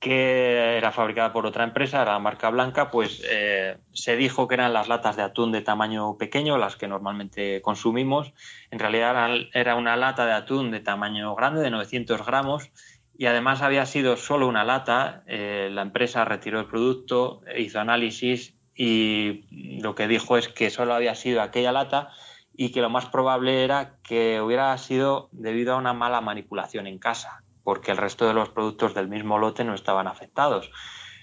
[0.04, 4.56] que era fabricada por otra empresa, era la marca blanca, pues eh, se dijo que
[4.56, 8.34] eran las latas de atún de tamaño pequeño, las que normalmente consumimos.
[8.70, 12.70] En realidad era una lata de atún de tamaño grande, de 900 gramos,
[13.18, 15.24] y además había sido solo una lata.
[15.26, 19.46] Eh, la empresa retiró el producto, hizo análisis y
[19.82, 22.10] lo que dijo es que solo había sido aquella lata
[22.54, 27.00] y que lo más probable era que hubiera sido debido a una mala manipulación en
[27.00, 30.70] casa porque el resto de los productos del mismo lote no estaban afectados.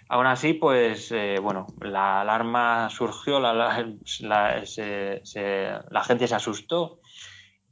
[0.08, 3.70] Aún así, pues eh, bueno, la alarma surgió, la,
[6.04, 7.00] gente se asustó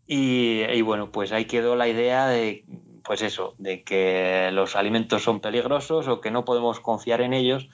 [0.07, 2.65] y, y, bueno, pues ahí quedó la idea de,
[3.03, 7.69] pues eso, de que los alimentos son peligrosos o que no podemos confiar en ellos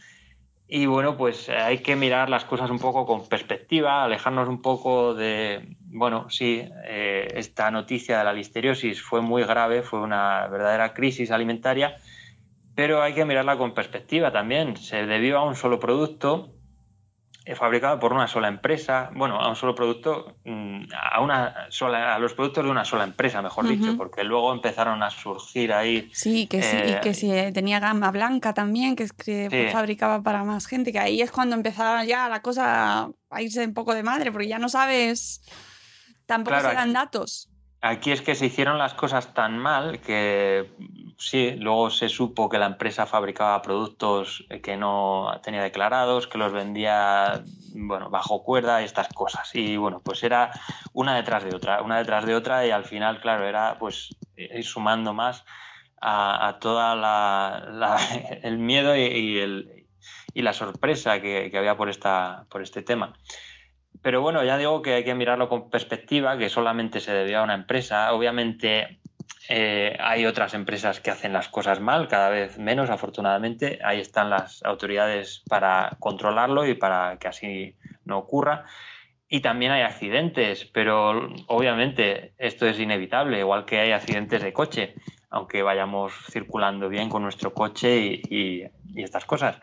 [0.66, 5.14] y bueno, pues hay que mirar las cosas un poco con perspectiva, alejarnos un poco
[5.14, 10.92] de, bueno, sí, eh, esta noticia de la listeriosis fue muy grave, fue una verdadera
[10.92, 11.96] crisis alimentaria,
[12.74, 14.76] pero hay que mirarla con perspectiva también.
[14.76, 16.50] Se debió a un solo producto
[17.54, 22.18] fabricado por una sola empresa, bueno, a un solo producto, mm, a una sola, a
[22.18, 26.10] los productos de una sola empresa, mejor dicho, porque luego empezaron a surgir ahí.
[26.12, 30.42] Sí, que sí, y eh, que si tenía gama blanca también, que, que fabricaba para
[30.42, 34.02] más gente, que ahí es cuando empezaba ya la cosa a irse un poco de
[34.02, 35.42] madre, porque ya no sabes,
[36.26, 37.48] tampoco se dan datos.
[37.80, 40.70] Aquí es que se hicieron las cosas tan mal que
[41.18, 46.50] sí, luego se supo que la empresa fabricaba productos que no tenía declarados, que los
[46.50, 49.50] vendía bueno, bajo cuerda y estas cosas.
[49.54, 50.50] Y bueno, pues era
[50.94, 54.64] una detrás de otra, una detrás de otra y al final, claro, era pues ir
[54.64, 55.44] sumando más
[56.00, 57.98] a, a toda la,
[58.42, 59.86] el miedo y, el,
[60.32, 63.12] y la sorpresa que, que había por, esta, por este tema.
[64.04, 67.42] Pero bueno, ya digo que hay que mirarlo con perspectiva, que solamente se debía a
[67.42, 68.12] una empresa.
[68.12, 68.98] Obviamente
[69.48, 73.78] eh, hay otras empresas que hacen las cosas mal, cada vez menos, afortunadamente.
[73.82, 78.66] Ahí están las autoridades para controlarlo y para que así no ocurra.
[79.26, 84.96] Y también hay accidentes, pero obviamente esto es inevitable, igual que hay accidentes de coche,
[85.30, 88.64] aunque vayamos circulando bien con nuestro coche y
[88.96, 89.58] estas cosas.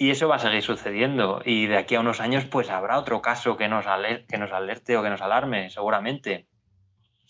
[0.00, 1.42] Y eso va a seguir sucediendo.
[1.44, 3.84] Y de aquí a unos años, pues habrá otro caso que nos,
[4.26, 6.48] que nos alerte o que nos alarme, seguramente.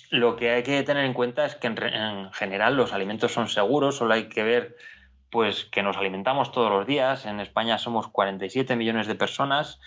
[0.08, 3.96] Lo que hay que tener en cuenta es que en, general los alimentos son seguros,
[3.96, 4.76] solo hay que ver
[5.32, 7.26] pues que nos alimentamos todos los días.
[7.26, 9.80] En España somos 47 millones de personas,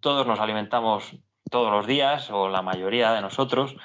[0.00, 1.16] todos nos alimentamos
[1.50, 3.76] todos los días, o la mayoría de nosotros,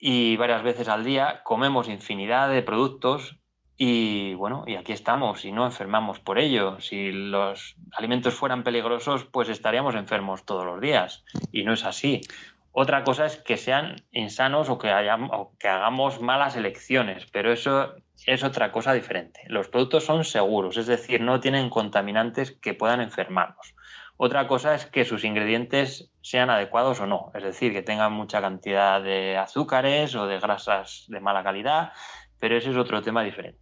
[0.00, 3.38] y varias veces al día comemos infinidad de productos
[3.76, 6.80] y bueno, y aquí estamos y no enfermamos por ello.
[6.80, 11.24] Si los alimentos fueran peligrosos, pues estaríamos enfermos todos los días.
[11.50, 12.20] Y no es así.
[12.70, 14.92] Otra cosa es que sean insanos o que,
[15.30, 17.94] o que hagamos malas elecciones, pero eso
[18.26, 19.42] es otra cosa diferente.
[19.46, 23.74] Los productos son seguros, es decir, no tienen contaminantes que puedan enfermarnos.
[24.16, 28.40] Otra cosa es que sus ingredientes sean adecuados o no, es decir, que tengan mucha
[28.40, 31.92] cantidad de azúcares o de grasas de mala calidad,
[32.44, 33.58] pero ese es otro tema diferente.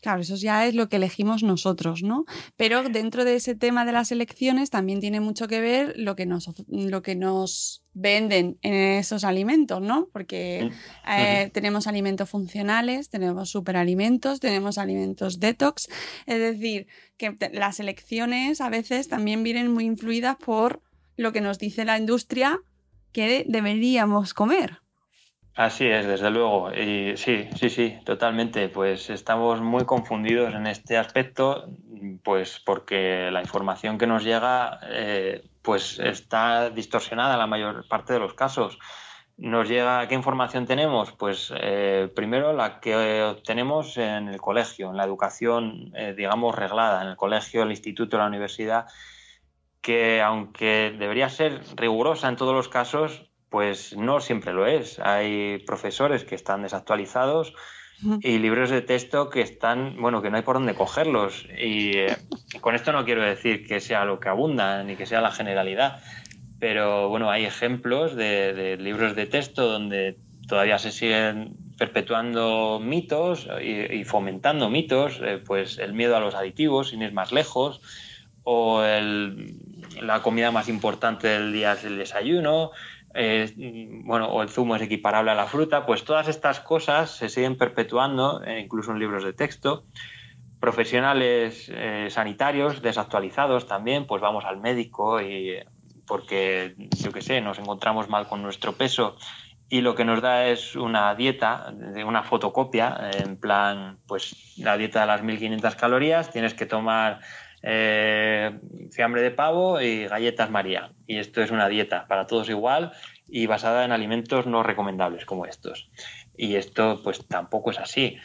[0.00, 2.24] Claro, eso ya es lo que elegimos nosotros, ¿no?
[2.56, 6.24] Pero dentro de ese tema de las elecciones también tiene mucho que ver lo que
[6.24, 10.08] nos, lo que nos venden en esos alimentos, ¿no?
[10.12, 10.70] Porque
[11.08, 15.88] eh, tenemos alimentos funcionales, tenemos superalimentos, tenemos alimentos detox.
[16.26, 20.80] Es decir, que las elecciones a veces también vienen muy influidas por
[21.16, 22.60] lo que nos dice la industria
[23.10, 24.81] que deberíamos comer.
[25.54, 26.70] Así es, desde luego.
[26.72, 28.68] Sí, sí, sí, totalmente.
[28.70, 31.68] Pues estamos muy confundidos en este aspecto,
[32.24, 38.14] pues porque la información que nos llega, eh, pues está distorsionada en la mayor parte
[38.14, 38.78] de los casos.
[39.38, 41.12] nos llega, ¿qué información tenemos?
[41.12, 47.02] Pues eh, primero la que obtenemos en el colegio, en la educación, eh, digamos, reglada,
[47.02, 48.86] en el colegio, el instituto, la universidad,
[49.80, 54.98] que aunque debería ser rigurosa en todos los casos, pues no siempre lo es.
[54.98, 57.52] Hay profesores que están desactualizados
[58.22, 61.46] y libros de texto que están, bueno, que no hay por dónde cogerlos.
[61.58, 62.16] Y eh,
[62.62, 66.02] con esto no quiero decir que sea lo que abunda ni que sea la generalidad,
[66.58, 70.16] pero bueno, hay ejemplos de, libros de texto donde
[70.48, 76.88] todavía se siguen perpetuando mitos y, fomentando mitos, eh, pues el miedo a los aditivos,
[76.88, 77.82] sin ir más lejos,
[78.44, 78.82] o
[80.00, 82.70] la comida más importante del día es el desayuno,
[83.14, 83.52] eh,
[84.04, 87.56] bueno, o el zumo es equiparable a la fruta, pues todas estas cosas se siguen
[87.56, 89.84] perpetuando, eh, incluso en libros de texto.
[90.60, 91.72] Profesionales
[92.10, 95.56] sanitarios desactualizados también, pues vamos al médico y
[96.06, 99.16] porque, yo qué sé, nos encontramos mal con nuestro peso
[99.72, 101.72] y lo que nos da es una dieta,
[102.04, 107.20] una fotocopia, en plan, pues la dieta de las 1500 calorías, tienes que tomar
[107.62, 108.58] eh,
[108.90, 110.92] fiambre de pavo y galletas María.
[111.06, 112.92] Y esto es una dieta para todos igual
[113.28, 115.90] y basada en alimentos no recomendables como estos.
[116.36, 118.18] Y esto pues tampoco es así.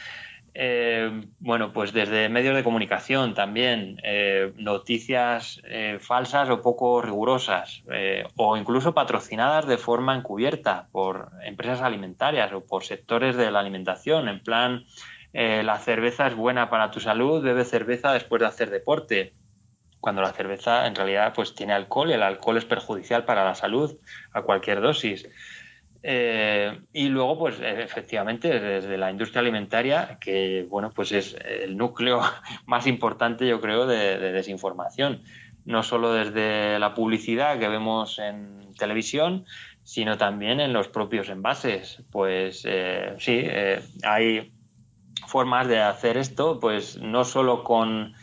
[0.59, 5.61] Eh, bueno, pues desde medios de comunicación también, eh, noticias
[5.99, 7.83] falsas o poco rigurosas,
[8.35, 14.27] o incluso patrocinadas de forma encubierta por empresas alimentarias o por sectores de la alimentación,
[14.29, 14.85] en plan,
[15.33, 19.33] la cerveza es buena para tu salud, bebe cerveza después de hacer deporte,
[19.99, 23.55] cuando la cerveza en realidad pues tiene alcohol y el alcohol es perjudicial para la
[23.55, 23.97] salud
[24.31, 25.27] a cualquier dosis.
[26.03, 32.21] Eh, y luego, pues efectivamente, desde la industria alimentaria, que bueno, pues es el núcleo
[32.65, 35.23] más importante, yo creo, de, desinformación.
[35.65, 39.45] No solo desde la publicidad que vemos en televisión,
[39.83, 42.03] sino también en los propios envases.
[42.09, 44.53] Pues eh, sí, eh, hay
[45.25, 48.13] formas de hacer esto, pues no solo con,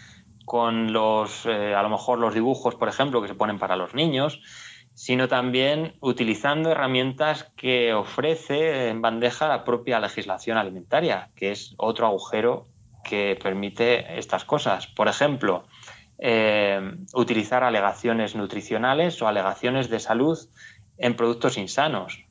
[0.45, 4.41] con los, a lo mejor los dibujos, por ejemplo, que se ponen para los niños,
[4.95, 12.07] sino también utilizando herramientas que ofrece en bandeja la propia legislación alimentaria, que es otro
[12.07, 12.69] agujero
[13.03, 14.87] que permite estas cosas.
[14.87, 15.67] Por ejemplo,
[16.19, 16.81] eh,
[17.13, 20.39] utilizar alegaciones nutricionales o alegaciones de salud
[20.97, 22.25] en productos insanos.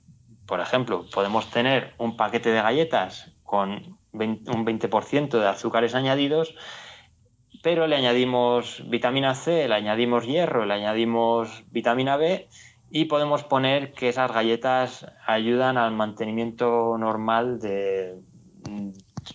[0.46, 6.56] Por ejemplo, podemos tener un paquete de galletas con un 20% de azúcares añadidos
[7.64, 12.50] pero le añadimos vitamina C, le añadimos hierro, le añadimos vitamina B
[12.92, 18.20] y podemos poner que esas galletas ayudan al mantenimiento normal de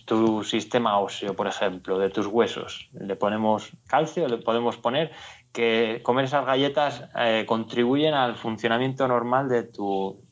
[0.05, 2.89] tu sistema óseo, por ejemplo, de tus huesos.
[2.93, 5.11] Le ponemos calcio, le podemos poner
[5.51, 9.63] que comer esas galletas eh, contribuyen al funcionamiento normal de,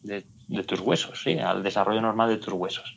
[0.03, 1.39] de, tus huesos, ¿sí?
[1.39, 2.95] al desarrollo normal de tus huesos.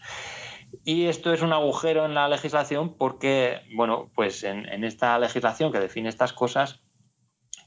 [0.85, 5.81] Y esto es un agujero en la legislación porque, bueno, pues en, esta legislación que
[5.81, 6.81] define estas cosas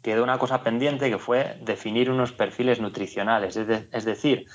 [0.01, 4.45] quedó una cosa pendiente que fue definir unos perfiles nutricionales, es, decir,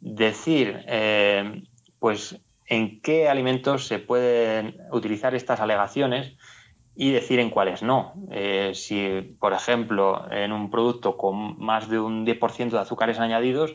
[0.00, 1.62] decir, eh,
[1.98, 6.36] pues, en qué alimentos se pueden utilizar estas alegaciones
[6.94, 8.14] y decir en cuáles no.
[8.30, 13.74] Eh, si, por ejemplo, en un producto con más de un 10% de azúcares añadidos,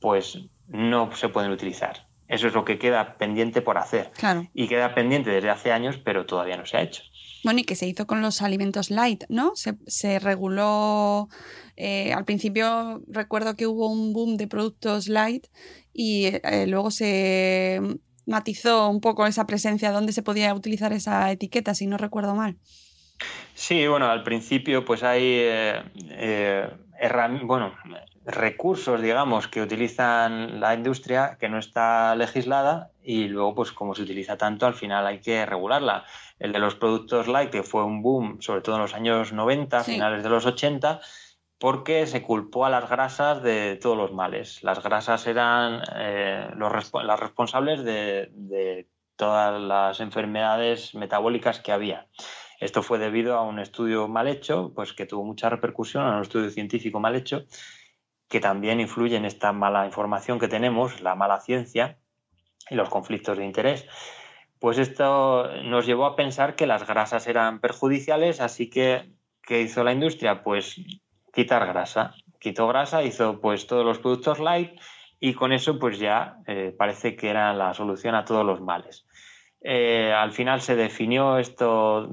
[0.00, 2.06] pues no se pueden utilizar.
[2.32, 4.10] Eso es lo que queda pendiente por hacer.
[4.16, 4.48] Claro.
[4.54, 7.02] Y queda pendiente desde hace años, pero todavía no se ha hecho.
[7.44, 9.52] Bueno, y que se hizo con los alimentos light, ¿no?
[9.54, 11.28] Se, reguló.
[11.76, 15.48] Eh, al principio recuerdo que hubo un boom de productos light
[15.92, 17.80] y eh, luego se
[18.24, 22.56] matizó un poco esa presencia donde se podía utilizar esa etiqueta, si no recuerdo mal.
[23.52, 25.82] Sí, bueno, al principio pues hay eh,
[27.44, 27.74] bueno,
[28.24, 34.02] recursos, digamos, que utilizan la industria que no está legislada y luego, pues como se
[34.02, 36.04] utiliza tanto, al final hay que regularla.
[36.38, 39.84] El de los productos light, que fue un boom, sobre todo en los años 90,
[39.84, 41.00] finales de los 80,
[41.58, 44.62] porque se culpó a las grasas de todos los males.
[44.62, 46.72] Las grasas eran eh, los,
[47.04, 52.06] las responsables de, de todas las enfermedades metabólicas que había.
[52.60, 56.22] Esto fue debido a un estudio mal hecho, pues que tuvo mucha repercusión, a un
[56.22, 57.44] estudio científico mal hecho,
[58.32, 61.98] que también influye en esta mala información que tenemos, la mala ciencia
[62.70, 63.86] y los conflictos de interés.
[64.58, 69.12] Pues esto nos llevó a pensar que las grasas eran perjudiciales, así que
[69.42, 70.42] ¿qué hizo la industria?
[70.42, 70.80] Pues
[71.34, 72.14] quitar grasa.
[72.40, 74.80] Quitó grasa, hizo pues todos los productos light
[75.20, 79.06] y con eso pues ya eh, parece que era la solución a todos los males.
[79.64, 82.10] Eh, al final se definió esto,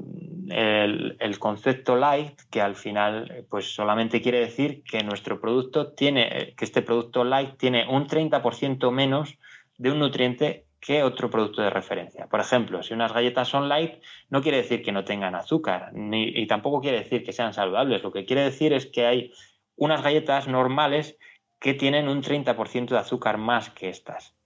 [0.50, 6.66] el, concepto light, que al final pues solamente quiere decir que nuestro producto tiene, que
[6.66, 9.38] este producto light tiene un 30% menos
[9.78, 12.28] de un nutriente que otro producto de referencia.
[12.28, 16.30] Por ejemplo, si unas galletas son light, no quiere decir que no tengan azúcar, ni,
[16.30, 18.04] y tampoco quiere decir que sean saludables.
[18.04, 19.32] Lo que quiere decir es que hay
[19.76, 21.18] unas galletas normales
[21.60, 24.39] que tienen un 30% de azúcar más que estas.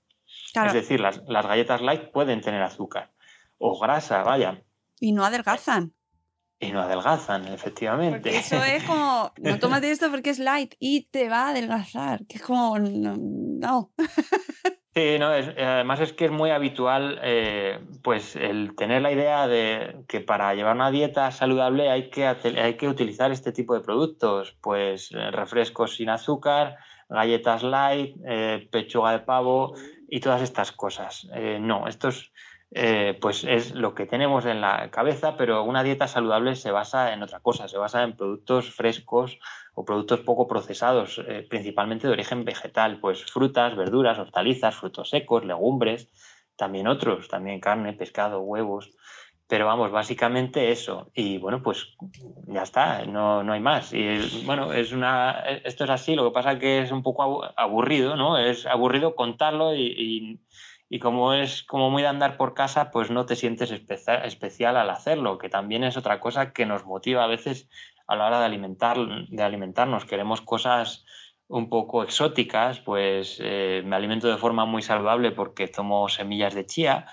[0.54, 3.12] Es decir, las, las, galletas light pueden tener azúcar
[3.58, 4.62] o grasa, vaya.
[5.00, 5.94] Y no adelgazan.
[6.60, 8.20] Y no adelgazan, efectivamente.
[8.20, 12.26] Porque eso es como, no tomas esto porque es light y te va a adelgazar,
[12.28, 13.92] que es como, no.
[14.96, 19.48] Sí, no, es, además es que es muy habitual eh, pues el tener la idea
[19.48, 23.80] de que para llevar una dieta saludable hay que, hay que utilizar este tipo de
[23.80, 26.78] productos, pues eh, refrescos sin azúcar,
[27.10, 29.74] galletas light, eh, pechuga de pavo
[30.14, 31.28] y todas estas cosas.
[31.34, 32.32] Eh, no, esto es,
[32.70, 37.14] eh, pues es lo que tenemos en la cabeza, pero una dieta saludable se basa
[37.14, 39.40] en otra cosa, se basa en productos frescos
[39.74, 45.46] o productos poco procesados, eh, principalmente de origen vegetal, pues frutas, verduras, hortalizas, frutos secos,
[45.46, 46.12] legumbres,
[46.56, 48.92] también otros, también carne, pescado, huevos.
[49.54, 51.12] Pero vamos, básicamente eso.
[51.14, 51.86] Y bueno, pues
[52.48, 53.94] ya está, no, no hay más.
[53.94, 58.16] Y bueno, es una, esto es así, lo que pasa que es un poco aburrido,
[58.16, 58.40] ¿no?
[58.40, 60.40] Es aburrido contarlo y,
[60.90, 64.90] y, como es como muy de andar por casa, pues no te sientes especial al
[64.90, 67.70] hacerlo, que también es otra cosa que nos motiva a veces
[68.08, 68.98] a la hora de, alimentar,
[69.30, 70.06] de alimentarnos.
[70.06, 71.06] Queremos cosas
[71.48, 76.66] un poco exóticas, pues eh, me alimento de forma muy saludable porque tomo semillas de
[76.66, 77.06] chía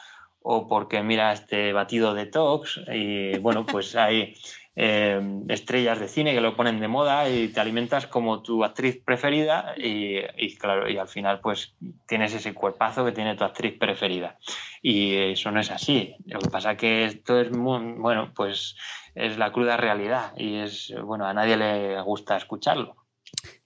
[0.42, 4.34] o porque mira este batido detox y bueno, pues hay
[4.76, 9.02] eh, estrellas de cine que lo ponen de moda y te alimentas como tu actriz
[9.04, 11.74] preferida y, y, claro, y al final pues
[12.06, 14.38] tienes ese cuerpazo que tiene tu actriz preferida.
[14.80, 16.16] Y eso no es así.
[16.24, 18.76] Lo que pasa que esto es muy, bueno, pues
[19.14, 22.99] es la cruda realidad y es, bueno, a nadie le gusta escucharlo.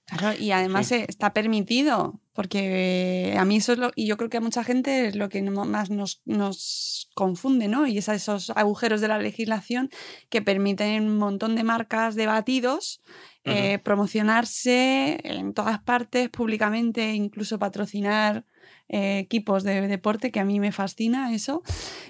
[0.07, 1.05] Claro, y además sí.
[1.09, 5.07] está permitido, porque a mí eso es lo, y yo creo que a mucha gente
[5.07, 7.87] es lo que más nos, nos confunde, ¿no?
[7.87, 9.91] Y es esos agujeros de la legislación
[10.29, 13.01] que permiten un montón de marcas de batidos
[13.47, 18.47] eh, promocionarse en todas partes públicamente, incluso patrocinar
[18.89, 21.63] eh, equipos de deporte, que a mí me fascina eso,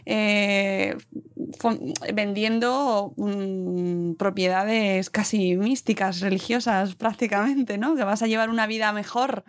[0.07, 0.97] eh,
[2.13, 7.95] vendiendo um, propiedades casi místicas, religiosas prácticamente, ¿no?
[7.95, 9.45] Que vas a llevar una vida mejor.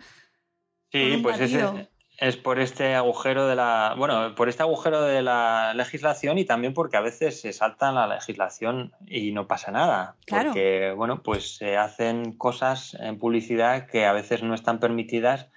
[0.92, 5.74] Sí, pues ese, es por este agujero de la, bueno, por este agujero de la
[5.74, 10.16] legislación y también porque a veces se salta la legislación y no pasa nada.
[10.24, 10.50] Claro.
[10.50, 15.48] Porque, bueno, pues se hacen cosas en publicidad que a veces no están permitidas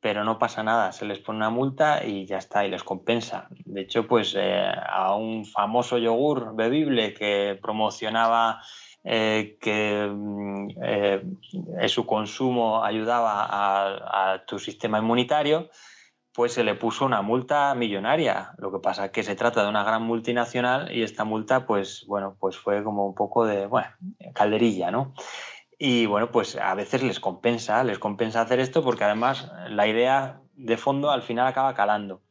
[0.00, 3.48] pero no pasa nada, se les pone una multa y ya está, y les compensa.
[3.64, 8.60] De hecho, pues eh, a un famoso yogur bebible que promocionaba
[9.04, 10.12] eh, que
[10.82, 15.70] eh, su consumo ayudaba a, a, tu sistema inmunitario,
[16.32, 18.52] pues se le puso una multa millonaria.
[18.58, 22.04] Lo que pasa es que se trata de una gran multinacional y esta multa, pues
[22.06, 23.88] bueno, pues fue como un poco de, bueno,
[24.34, 25.14] calderilla, ¿no?
[25.78, 30.40] Y bueno, pues a veces les compensa, les compensa hacer esto porque además la idea
[30.54, 32.22] de fondo al final acaba calando.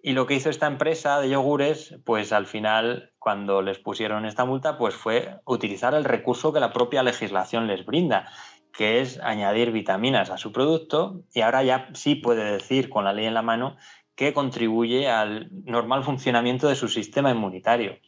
[0.00, 4.44] Y lo que hizo esta empresa de yogures, pues al final, cuando les pusieron esta
[4.44, 8.30] multa, pues fue utilizar el recurso que la propia legislación les brinda,
[8.70, 13.12] que es añadir vitaminas a su producto y ahora ya sí puede decir con la
[13.12, 13.76] ley en la mano
[14.14, 17.98] que contribuye al normal funcionamiento de su sistema inmunitario.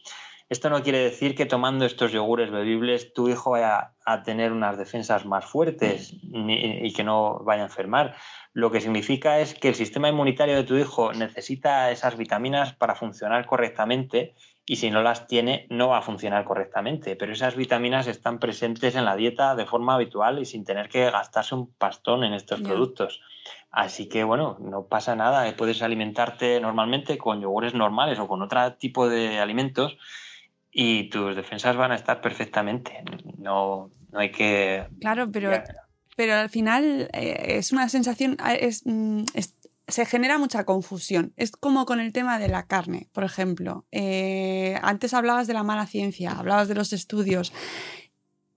[0.49, 4.77] Esto no quiere decir que tomando estos yogures bebibles tu hijo vaya a tener unas
[4.77, 8.15] defensas más fuertes y que no vaya a enfermar.
[8.53, 12.95] Lo que significa es que el sistema inmunitario de tu hijo necesita esas vitaminas para
[12.95, 14.35] funcionar correctamente
[14.65, 17.17] y si no las tiene no va a funcionar correctamente.
[17.17, 21.11] Pero esas vitaminas están presentes en la dieta de forma habitual y sin tener que
[21.11, 23.21] gastarse un pastón en estos productos.
[23.69, 28.75] Así que bueno, no pasa nada, puedes alimentarte normalmente con yogures normales o con otro
[28.75, 29.97] tipo de alimentos
[30.71, 33.03] y tus defensas van a estar perfectamente.
[33.37, 34.87] No, no hay que.
[34.99, 35.51] Claro, pero,
[36.15, 38.37] pero al final eh, es una sensación.
[38.59, 39.55] Es, mm, es,
[39.87, 41.33] se genera mucha confusión.
[41.37, 43.85] Es como con el tema de la carne, por ejemplo.
[43.91, 47.53] Eh, antes hablabas de la mala ciencia, hablabas de los estudios.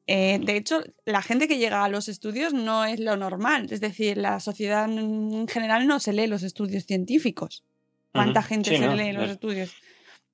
[0.06, 3.68] Eh, de hecho, la gente que llega a los estudios no es lo normal.
[3.70, 7.64] Es decir, la sociedad en general no se lee los estudios científicos.
[8.12, 8.46] ¿Cuánta uh -huh.
[8.46, 9.30] gente sí, se no, lee los es...
[9.30, 9.72] estudios?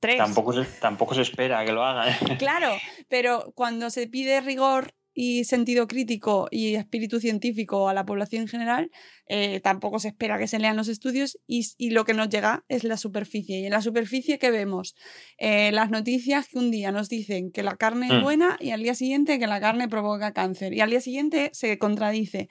[0.01, 0.19] Tres.
[0.19, 2.15] Tampoco se, tampoco se espera que lo hagan.
[2.39, 2.73] Claro,
[3.09, 8.49] pero cuando se pide rigor y sentido crítico y espíritu científico a la población en
[8.49, 8.91] general,
[9.29, 12.67] eh, tampoco se espera que se lean los estudios y, y, lo que nos llega
[12.69, 13.61] es la superficie.
[13.61, 14.95] Y en la superficie, ¿qué vemos?
[15.39, 18.23] Eh, las noticias que un día nos dicen que la carne es Mm.
[18.23, 20.75] buena y al día siguiente que la carne provoca cáncer.
[20.75, 22.51] Y al día siguiente se contradice.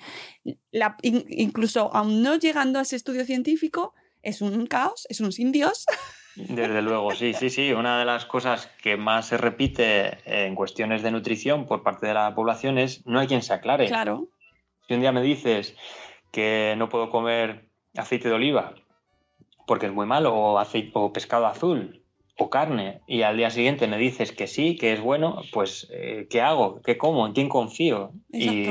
[0.72, 3.94] La- in- incluso aún no llegando a ese estudio científico,
[4.24, 5.86] es un caos, es un sin Dios.
[6.36, 7.72] Desde luego, sí, sí, sí.
[7.72, 12.14] Una de las cosas que más se repite en cuestiones de nutrición por parte de
[12.14, 13.88] la población es no hay quien se aclare.
[13.88, 14.28] Claro,
[14.88, 15.76] Si un día me dices
[16.32, 18.76] que no puedo comer aceite de oliva
[19.66, 22.04] porque es muy malo, o, aceite, o pescado azul,
[22.38, 26.28] o carne, y al día siguiente me dices que sí, que es bueno, pues eh,
[26.30, 26.82] ¿qué hago?
[26.82, 27.26] ¿Qué como?
[27.26, 28.12] ¿En quién confío?
[28.30, 28.68] Y,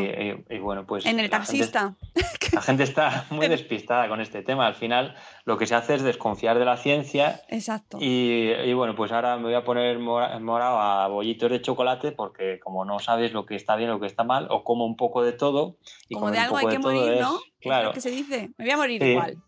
[0.51, 1.07] y bueno, pues...
[1.07, 1.97] en el la gente- taxista.
[2.53, 4.67] la gente está muy despistada con este tema.
[4.67, 5.15] Al final
[5.47, 7.97] lo que se hace es desconfiar de la ciencia Exacto.
[8.01, 12.13] y, y bueno, pues ahora me voy a poner mora- morado a bollitos de chocolate
[12.13, 14.85] porque como no sabes lo que está bien o lo que está mal, o como
[14.85, 15.77] un poco de todo.
[16.11, 17.39] Y Como de algo hay que morir, es- ¿no?
[17.61, 17.93] Claro.
[17.93, 18.51] que se dice.
[18.59, 19.09] Me voy a morir Sí.
[19.09, 19.39] igual.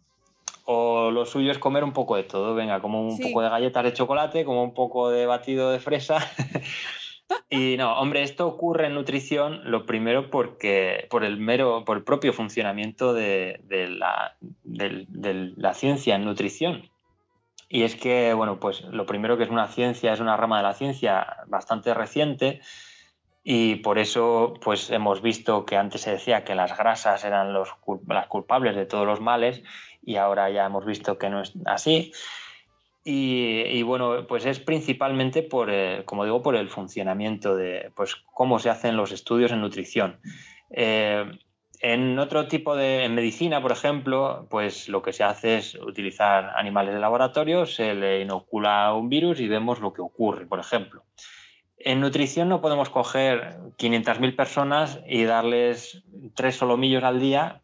[0.69, 2.55] O lo suyo es comer un poco de todo.
[2.55, 3.23] Venga, como un Sí.
[3.23, 6.19] poco de galletas de chocolate, como un poco de batido de fresa.
[7.51, 12.03] y no, hombre, esto ocurre en nutrición lo primero porque por el mero, por el
[12.05, 16.91] propio funcionamiento de, de la, del- de la ciencia en nutrición.
[17.69, 20.63] Y es que, bueno, pues lo primero que es una ciencia, es una rama de
[20.65, 22.61] la ciencia bastante reciente
[23.43, 27.69] y por eso pues hemos visto que antes se decía que las grasas eran los,
[28.09, 29.63] las culpables de todos los males
[30.07, 32.13] y ahora ya hemos visto que no es así.
[33.09, 38.59] Y, bueno, pues es principalmente por, eh, como digo, por el funcionamiento de pues, cómo
[38.59, 40.19] se hacen los estudios en nutrición.
[40.71, 41.25] Eh,
[41.81, 46.53] en otro tipo de en medicina, por ejemplo, pues lo que se hace es utilizar
[46.57, 51.05] animales de laboratorio, se le inocula un virus y vemos lo que ocurre, por ejemplo.
[51.79, 56.03] En nutrición no podemos coger 500.000 personas y darles
[56.35, 57.63] tres solomillos al día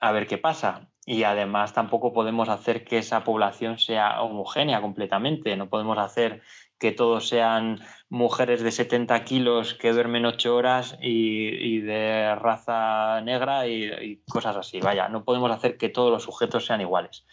[0.00, 0.91] a ver qué pasa.
[1.04, 5.56] Y además tampoco podemos hacer que esa población sea homogénea completamente.
[5.56, 6.42] No podemos hacer
[6.78, 13.66] que todos sean mujeres de 70 kilos que duermen 8 horas y, de raza negra
[13.66, 14.80] y, y cosas así.
[14.80, 17.24] Vaya, no podemos hacer que todos los sujetos sean iguales.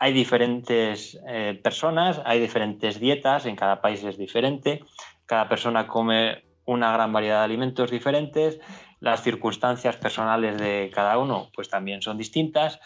[0.00, 4.84] Hay diferentes eh, personas, hay diferentes dietas, en cada país es diferente,
[5.26, 8.60] cada persona come una gran variedad de alimentos diferentes,
[9.00, 12.78] las circunstancias personales de cada uno pues también son distintas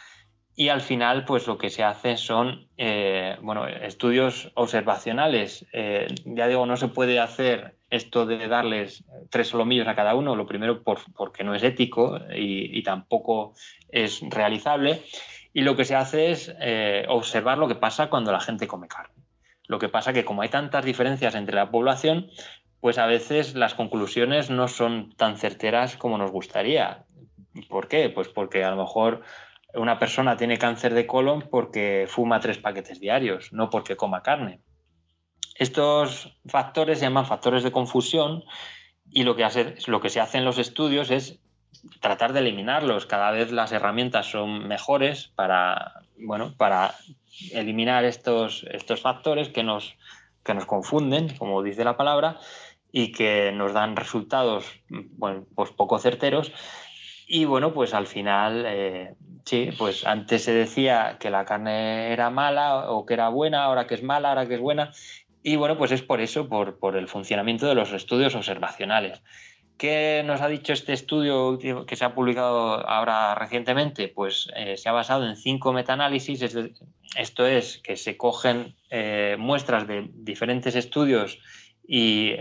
[0.55, 5.67] y al final pues lo que se hace son eh, bueno, estudios observacionales.
[5.73, 10.37] Eh, ya digo, no se puede hacer esto de darles tres solomillos a cada uno,
[10.37, 13.55] lo primero por, porque no es ético y, tampoco
[13.89, 15.03] es realizable.
[15.55, 18.89] Y lo que se hace es eh, observar lo que pasa cuando la gente come
[18.89, 19.15] carne.
[19.67, 22.31] Lo que pasa que como hay tantas diferencias entre la población,
[22.81, 27.05] pues a veces las conclusiones no son tan certeras como nos gustaría.
[27.69, 28.09] ¿Por qué?
[28.09, 29.23] Pues porque a lo mejor
[29.75, 34.61] una persona tiene cáncer de colon porque fuma tres paquetes diarios, no porque coma carne.
[35.55, 38.45] Estos factores se llaman factores de confusión
[39.11, 39.47] y lo que,
[39.87, 41.41] lo que se hace en los estudios es
[42.01, 43.07] tratar de eliminarlos.
[43.07, 46.95] Cada vez las herramientas son mejores para, bueno, para
[47.53, 49.97] eliminar estos, estos factores que nos,
[50.45, 52.39] que nos confunden, como dice la palabra,
[52.91, 54.67] y que nos dan resultados
[55.55, 56.53] pues poco certeros.
[57.27, 59.15] Y bueno, pues al final, eh,
[59.45, 63.87] sí, pues antes se decía que la carne era mala o que era buena, ahora
[63.87, 64.93] que es mala, ahora que es buena.
[65.43, 69.23] Y bueno, pues es por eso, por, el funcionamiento de los estudios observacionales.
[69.77, 74.09] ¿Qué nos ha dicho este estudio que se ha publicado ahora recientemente?
[74.09, 76.41] Pues eh, se ha basado en cinco metaanálisis,
[77.17, 81.39] esto es que se cogen eh, muestras de diferentes estudios
[81.87, 82.35] y,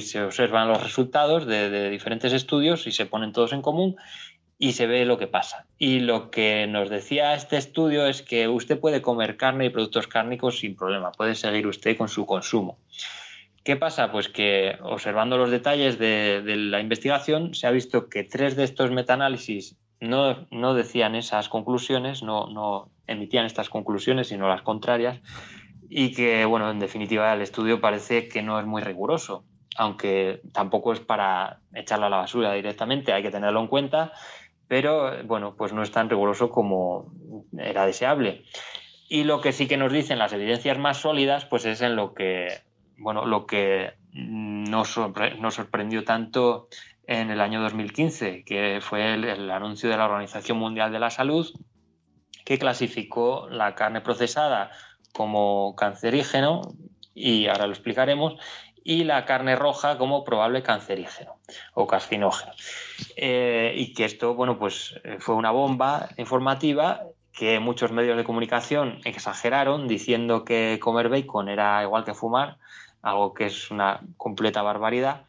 [0.00, 3.96] se observan los resultados de, diferentes estudios y se ponen todos en común
[4.62, 5.64] y se ve lo que pasa.
[5.78, 10.06] Y lo que nos decía este estudio es que usted puede comer carne y productos
[10.06, 12.78] cárnicos sin problema, puede seguir usted con su consumo.
[13.64, 14.12] ¿Qué pasa?
[14.12, 18.64] Pues que observando los detalles de, de la investigación se ha visto que tres de
[18.64, 25.20] estos metaanálisis no, no decían esas conclusiones, no, no emitían estas conclusiones, sino las contrarias,
[25.88, 29.44] y que, bueno, en definitiva el estudio parece que no es muy riguroso,
[29.76, 34.12] aunque tampoco es para echarlo a la basura directamente, hay que tenerlo en cuenta,
[34.70, 37.12] pero bueno, pues no es tan riguroso como
[37.58, 38.44] era deseable.
[39.08, 42.14] Y lo que sí que nos dicen las evidencias más sólidas, pues es en lo
[42.14, 42.46] que,
[42.96, 46.68] bueno, lo que nos, sorpre nos sorprendió tanto
[47.08, 51.52] en el año 2015, que fue el anuncio de la Organización Mundial de la Salud,
[52.44, 54.70] que clasificó la carne procesada
[55.12, 56.62] como cancerígeno,
[57.12, 58.36] y ahora lo explicaremos,
[58.84, 61.36] y la carne roja como probable cancerígeno
[61.74, 62.52] o carcinógeno.
[63.16, 67.02] Eh, y que esto, bueno, pues eh, fue una bomba informativa
[67.32, 72.58] que muchos medios de comunicación exageraron diciendo que comer bacon era igual que fumar,
[73.02, 75.24] algo que es una completa barbaridad.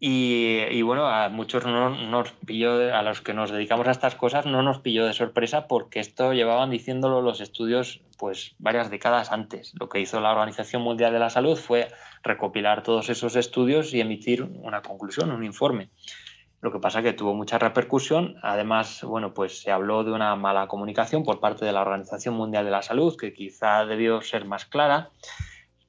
[0.00, 4.46] Y, bueno, a muchos no nos pilló, a los que nos dedicamos a estas cosas,
[4.46, 9.74] no nos pilló de sorpresa porque esto llevaban diciéndolo los estudios pues varias décadas antes.
[9.78, 11.88] Lo que hizo la Organización Mundial de la Salud fue
[12.22, 15.90] recopilar todos esos estudios y emitir una conclusión, un informe.
[16.60, 18.36] Lo que pasa que tuvo mucha repercusión.
[18.42, 22.64] Además, bueno, pues se habló de una mala comunicación por parte de la Organización Mundial
[22.64, 25.10] de la Salud, que quizá debió ser más clara.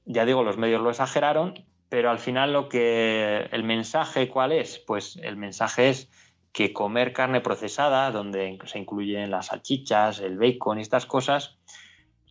[0.06, 1.54] Ya digo, los medios lo exageraron,
[1.90, 4.80] pero al final lo que el mensaje cuál es?
[4.80, 6.10] Pues el mensaje es
[6.52, 11.58] que comer carne procesada, donde se incluyen las salchichas, el bacon y estas cosas,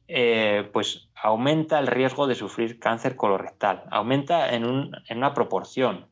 [0.06, 3.84] eh, pues aumenta el riesgo de sufrir cáncer colorectal.
[3.90, 4.64] Aumenta en,
[5.10, 6.06] una proporción.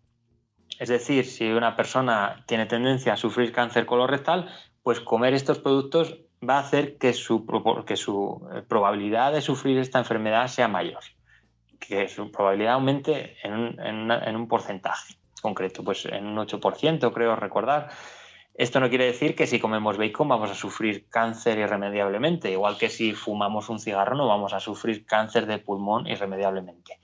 [0.78, 4.50] Es decir, si una persona tiene tendencia a sufrir cáncer colorectal,
[4.82, 7.46] pues comer estos productos va a hacer que su,
[7.86, 11.02] que su eh, probabilidad de sufrir esta enfermedad sea mayor,
[11.86, 17.36] que su probabilidad aumente en un, en un porcentaje concreto, pues en un 8% creo
[17.36, 17.90] recordar.
[18.54, 22.88] Esto no quiere decir que si comemos bacon vamos a sufrir cáncer irremediablemente, igual que
[22.88, 26.98] si fumamos un cigarro no vamos a sufrir cáncer de pulmón irremediablemente.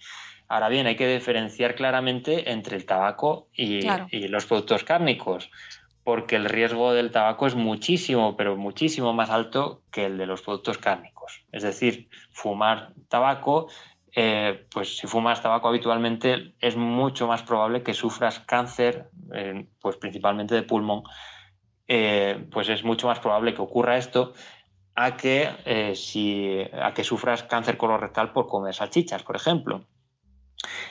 [0.49, 3.83] Ahora bien, hay que diferenciar claramente entre el tabaco y,
[4.29, 5.51] los productos cárnicos,
[6.05, 10.43] porque el riesgo del tabaco es muchísimo, pero muchísimo más alto que el de los
[10.43, 11.45] productos cárnicos.
[11.53, 13.69] Es decir, fumar tabaco
[14.15, 19.11] eh, pues si fumas tabaco habitualmente es mucho más probable que sufras cáncer,
[19.81, 21.03] pues principalmente de pulmón,
[21.89, 24.33] eh, pues es mucho más probable que ocurra esto
[24.95, 29.85] a que, eh, si, a que sufras cáncer colorectal por comer salchichas, por ejemplo.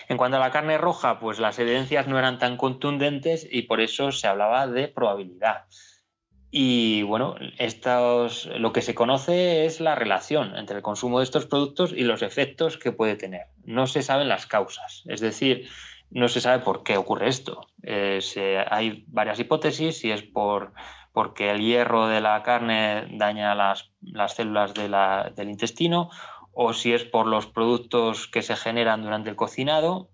[0.10, 3.80] En cuanto a la carne roja, pues las evidencias no eran tan contundentes y por
[3.80, 5.66] eso se hablaba de probabilidad.
[6.54, 11.46] Y bueno, estos, lo que se conoce es la relación entre el consumo de estos
[11.46, 13.48] productos y los efectos que puede tener.
[13.64, 15.04] No se saben las causas.
[15.08, 15.70] Es decir,
[16.10, 17.68] no se sabe por qué ocurre esto.
[17.84, 18.20] Eh,
[18.70, 20.74] hay varias hipótesis, si es por,
[21.14, 23.90] porque el hierro de la carne daña las,
[24.36, 26.10] células del intestino
[26.54, 30.10] o si es por los productos que se generan durante el cocinado,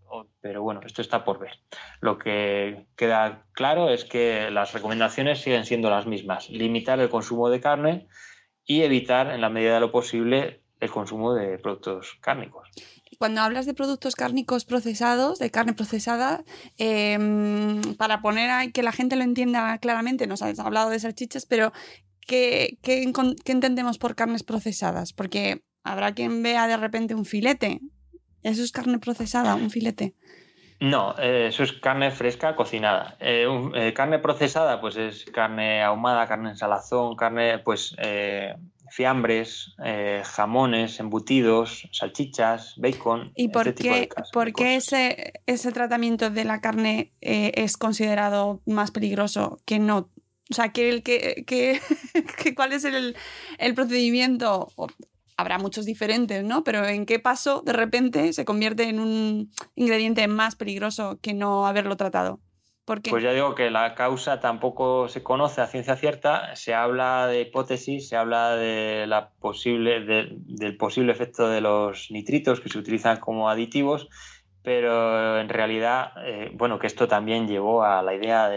[0.47, 1.59] pero bueno, esto está por ver.
[1.99, 7.49] Lo que queda claro es que las recomendaciones siguen siendo las mismas, limitar el consumo
[7.49, 8.07] de carne
[8.63, 12.69] y evitar en la medida de lo posible el consumo de productos cárnicos
[13.17, 16.43] cuando hablas de productos cárnicos procesados, de carne procesada,
[16.77, 21.47] em, para poner a que la gente lo entienda claramente, nos has hablado de salchichas,
[21.47, 21.73] pero
[22.27, 22.77] ¿qué,
[23.45, 25.13] entendemos por carnes procesadas?
[25.13, 27.81] Porque habrá quien vea de repente un filete.
[28.47, 30.13] ¿Eso es carne procesada, un filete?
[30.79, 33.17] No, eh, eso es carne fresca cocinada.
[33.19, 33.45] Eh,
[33.75, 37.95] eh, carne procesada, pues es carne ahumada, carne en salazón, carne, pues
[38.89, 39.75] fiambres,
[40.23, 43.33] jamones, embutidos, salchichas, bacon.
[43.35, 49.59] ¿Y por qué, ¿por qué ese, ese tratamiento de la carne es considerado más peligroso
[49.65, 50.09] que no?
[50.49, 51.43] O sea, que, que,
[52.43, 53.17] que, ¿cuál es el,
[53.57, 54.69] el procedimiento?
[55.37, 56.63] Habrá muchos diferentes, ¿no?
[56.63, 61.67] Pero ¿en qué paso de repente se convierte en un ingrediente más peligroso que no
[61.67, 62.39] haberlo tratado?
[62.85, 67.41] Pues ya digo que la causa tampoco se conoce a ciencia cierta, se habla de
[67.41, 73.17] hipótesis, se habla de la posible, del posible efecto de los nitritos que se utilizan
[73.17, 74.07] como aditivos,
[74.63, 78.49] pero en realidad, eh, bueno, que esto también llevó a la idea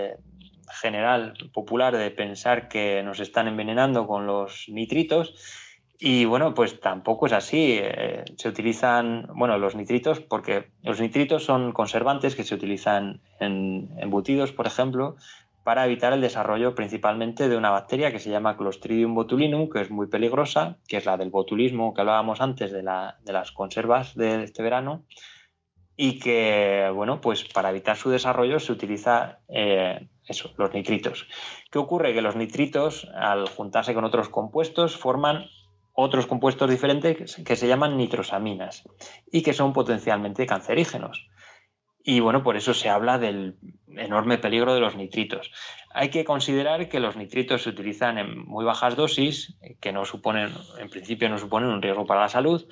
[0.81, 5.35] general, popular, de pensar que nos están envenenando con los nitritos
[6.03, 7.79] y bueno, pues tampoco es así.
[7.79, 13.91] Eh, se utilizan, bueno, los nitritos, porque los nitritos son conservantes que se utilizan en
[13.99, 15.17] embutidos, por ejemplo,
[15.63, 19.91] para evitar el desarrollo principalmente de una bacteria que se llama Clostridium botulinum, que es
[19.91, 24.63] muy peligrosa, que es la del botulismo que hablábamos antes de, las conservas de este
[24.63, 25.05] verano,
[25.97, 31.29] y que, bueno, pues para evitar su desarrollo se utiliza eh, eso, los nitritos.
[31.71, 32.15] ¿Qué ocurre?
[32.15, 35.45] Que los nitritos, al juntarse con otros compuestos, forman
[36.01, 38.85] otros compuestos diferentes que se llaman nitrosaminas
[39.31, 41.29] y que son potencialmente cancerígenos.
[42.03, 43.57] Y bueno, por eso se habla del
[43.97, 45.51] enorme peligro de los nitritos.
[45.93, 50.51] Hay que considerar que los nitritos se utilizan en muy bajas dosis, que no suponen,
[50.79, 52.67] en principio no suponen un riesgo para la salud,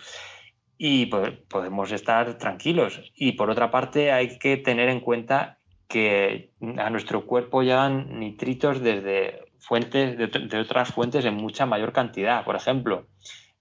[0.79, 3.13] y podemos estar tranquilos.
[3.15, 5.59] Y por otra parte, hay que tener en cuenta
[5.89, 12.45] que a nuestro cuerpo llegan nitritos desde fuentes, de, otras fuentes en mucha mayor cantidad.
[12.45, 13.07] Por ejemplo,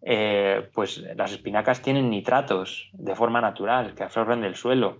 [0.02, 5.00] eh, pues las espinacas tienen nitratos de forma natural que absorben del suelo.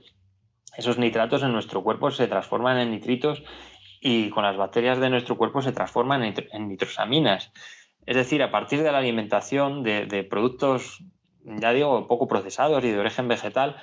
[0.76, 3.44] esos nitratos en nuestro cuerpo se transforman en nitritos
[4.02, 7.52] y con las bacterias de nuestro cuerpo se transforman en, nitrosaminas.
[8.06, 11.04] Es decir, a partir de la alimentación de, productos,
[11.44, 13.78] ya digo, poco procesados y de origen vegetal,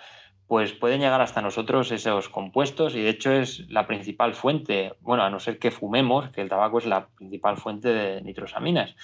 [0.46, 5.22] pues pueden llegar hasta nosotros esos compuestos y de hecho es la principal fuente, bueno,
[5.22, 8.94] a no ser que fumemos, que el tabaco es la principal fuente de nitrosaminas.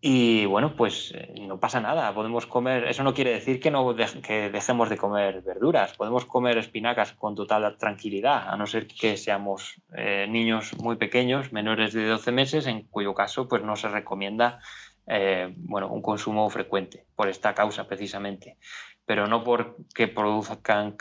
[0.00, 3.96] Y bueno, pues eh, no pasa nada, podemos comer, eso no quiere decir que, no
[3.96, 9.16] que dejemos de comer verduras, podemos comer espinacas con total tranquilidad, a no ser que
[9.16, 13.88] seamos eh, niños muy pequeños, menores de 12 meses, en cuyo caso pues no se
[13.88, 14.60] recomienda
[15.06, 18.58] eh, bueno, un consumo frecuente, por esta causa precisamente.
[19.06, 20.96] Pero no porque produzcan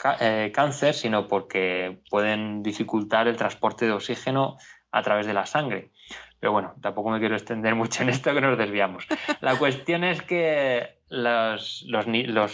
[0.53, 4.58] cáncer, sino porque pueden dificultar el transporte de oxígeno
[4.91, 5.91] a través de la sangre.
[6.39, 9.08] Pero bueno, tampoco me quiero extender mucho en esto que nos desviamos.
[9.41, 11.86] La cuestión es que los,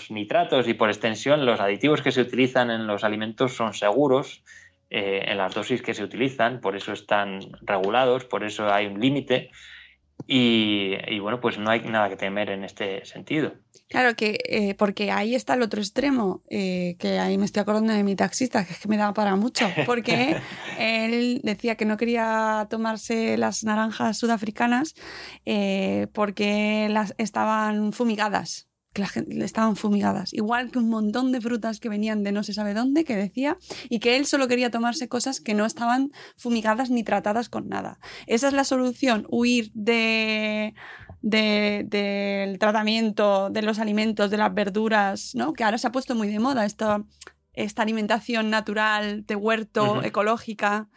[0.10, 4.44] nitratos y por extensión los aditivos que se utilizan en los alimentos son seguros
[4.90, 9.00] eh, en las dosis que se utilizan, por eso están regulados, por eso hay un
[9.00, 9.52] límite
[10.28, 13.54] y, bueno, pues no hay nada que temer en este sentido.
[13.90, 17.92] Claro que, eh, porque ahí está el otro extremo, eh, que ahí me estoy acordando
[17.92, 20.38] de mi taxista, que es que me daba para mucho, porque
[20.80, 24.96] él decía que no quería tomarse las naranjas sudafricanas
[25.46, 31.40] eh, porque las estaban fumigadas que la gente, estaban fumigadas, igual que un montón de
[31.40, 33.58] frutas que venían de no se sabe dónde, que decía,
[33.90, 38.00] y que él solo quería tomarse cosas que no estaban fumigadas ni tratadas con nada.
[38.28, 40.74] Esa es la solución, huir de,
[41.22, 45.54] del tratamiento de los alimentos, de las verduras, ¿no?
[45.54, 47.04] que ahora se ha puesto muy de moda esta,
[47.54, 50.90] esta alimentación natural, de huerto, ecológica.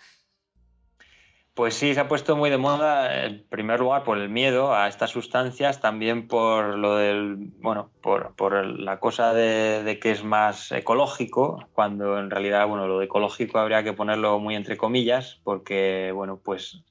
[1.55, 4.89] Pues sí, se ha puesto muy de moda, en primer lugar, por el miedo a
[4.89, 10.73] estas sustancias, también por lo del, bueno, por, por la cosa de, que es más
[10.73, 16.11] ecológico, cuando en realidad, bueno, lo de ecológico habría que ponerlo muy entre comillas, porque,
[16.13, 16.83] bueno, pues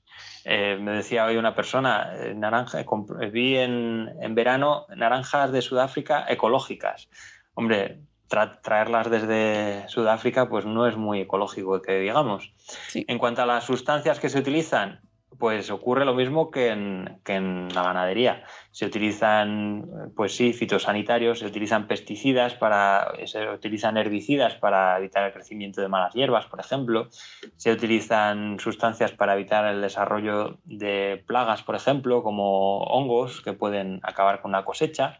[0.45, 2.85] eh, me decía hoy una persona, eh, naranja,
[3.33, 7.09] vi en, en verano naranjas de Sudáfrica ecológicas.
[7.53, 7.99] Hombre,
[8.61, 12.53] traerlas desde Sudáfrica pues no es muy ecológico que digamos.
[12.93, 15.01] En cuanto a las sustancias que se utilizan,
[15.37, 18.43] pues ocurre lo mismo que en, que en, la ganadería.
[18.71, 25.33] Se utilizan, pues sí, fitosanitarios, se utilizan pesticidas, para, se utilizan herbicidas para evitar el
[25.33, 27.09] crecimiento de malas hierbas, por ejemplo.
[27.57, 33.99] Se utilizan sustancias para evitar el desarrollo de plagas, por ejemplo, como hongos que pueden
[34.03, 35.19] acabar con la cosecha.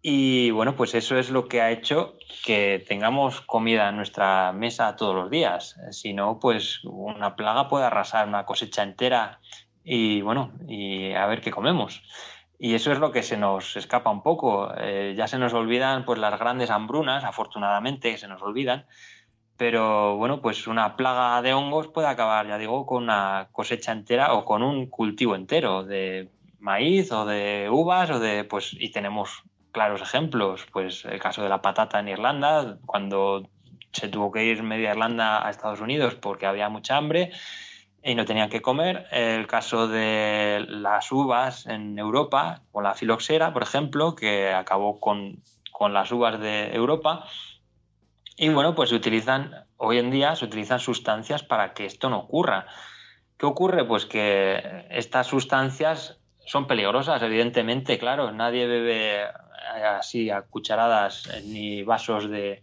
[0.00, 4.94] Y bueno, pues eso es lo que ha hecho que tengamos comida en nuestra mesa
[4.94, 5.76] todos los días.
[5.90, 9.40] Si no, pues una plaga puede arrasar una cosecha entera
[9.82, 12.02] y bueno, y a ver qué comemos.
[12.58, 14.72] Y eso es lo que se nos escapa un poco.
[14.78, 18.86] Eh, ya se nos olvidan pues las grandes hambrunas, afortunadamente se nos olvidan.
[19.56, 24.34] Pero bueno, pues una plaga de hongos puede acabar, ya digo, con una cosecha entera
[24.34, 26.30] o con un cultivo entero de
[26.60, 31.48] maíz o de uvas o de pues y tenemos claros ejemplos, pues el caso de
[31.48, 33.48] la patata en Irlanda, cuando
[33.92, 37.32] se tuvo que ir media Irlanda a Estados Unidos porque había mucha hambre
[38.02, 39.06] y no tenían que comer.
[39.10, 45.42] El caso de las uvas en Europa, con la filoxera, por ejemplo, que acabó con,
[45.72, 47.24] con las uvas de Europa.
[48.36, 52.20] Y bueno, pues se utilizan, hoy en día se utilizan sustancias para que esto no
[52.20, 52.66] ocurra.
[53.36, 53.84] ¿Qué ocurre?
[53.84, 56.17] Pues que estas sustancias
[56.48, 59.22] son peligrosas, evidentemente, claro, nadie bebe
[59.98, 62.62] así a cucharadas ni vasos de,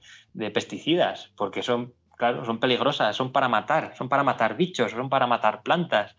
[0.54, 5.28] pesticidas, porque son, claro, son peligrosas, son para matar, son para matar bichos, son para
[5.28, 6.16] matar plantas.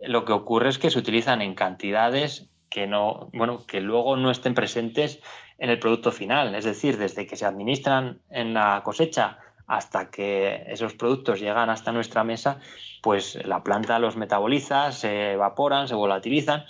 [0.00, 4.32] Lo que ocurre es que se utilizan en cantidades que no, bueno, que luego no
[4.32, 5.20] estén presentes
[5.58, 9.38] en el producto final, es decir, desde que se administran en la cosecha
[9.68, 12.58] hasta que esos productos llegan hasta nuestra mesa,
[13.00, 16.64] pues la planta los metaboliza, se evaporan, se volatilizan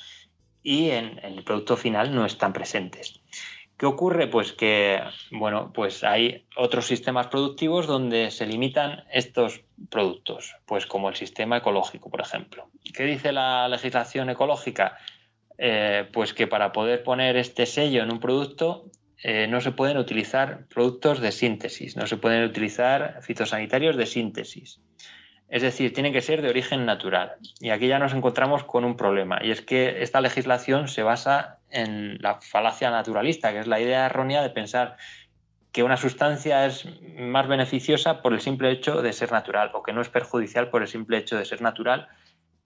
[0.66, 3.20] y en, el producto final no están presentes.
[3.78, 4.26] ¿Qué ocurre?
[4.26, 5.00] Pues que,
[5.30, 9.60] bueno, pues hay otros sistemas productivos donde se limitan estos
[9.90, 12.68] productos, pues como el sistema ecológico, por ejemplo.
[12.92, 14.98] ¿Qué dice la legislación ecológica?
[15.56, 18.90] Eh, pues que para poder poner este sello en un producto
[19.22, 24.80] eh, no se pueden utilizar productos de síntesis, no se pueden utilizar fitosanitarios de síntesis.
[25.48, 27.34] Es decir, tienen que ser de origen natural.
[27.60, 31.58] Y aquí ya nos encontramos con un problema, y es que esta legislación se basa
[31.70, 34.96] en la falacia naturalista, que es la idea errónea de pensar
[35.72, 36.88] que una sustancia es
[37.18, 40.82] más beneficiosa por el simple hecho de ser natural o que no es perjudicial por
[40.82, 42.08] el simple hecho de ser natural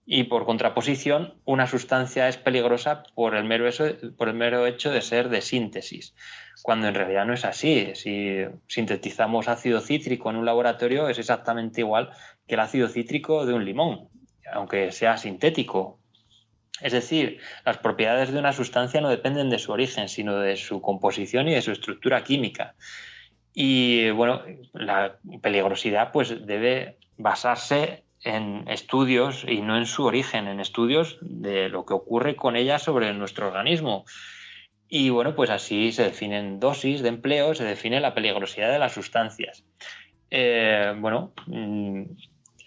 [0.05, 3.69] y por contraposición, una sustancia es peligrosa por el mero,
[4.17, 6.15] por el mero hecho de ser de síntesis,
[6.63, 7.91] cuando en realidad no es así.
[7.93, 12.09] Si sintetizamos ácido cítrico en un laboratorio es exactamente igual
[12.51, 14.09] que el ácido cítrico de un limón,
[14.51, 16.01] aunque sea sintético.
[16.81, 20.81] Es decir, las propiedades de una sustancia no dependen de su origen, sino de su
[20.81, 22.75] composición y de su estructura química.
[23.53, 24.41] Y bueno,
[24.73, 31.69] la peligrosidad pues debe basarse en estudios y no en su origen, en estudios de
[31.69, 34.03] lo que ocurre con ella sobre nuestro organismo.
[34.89, 38.91] Y bueno, pues así se definen dosis de empleo, se define la peligrosidad de las
[38.91, 39.63] sustancias.
[40.33, 42.03] Eh, bueno, mm,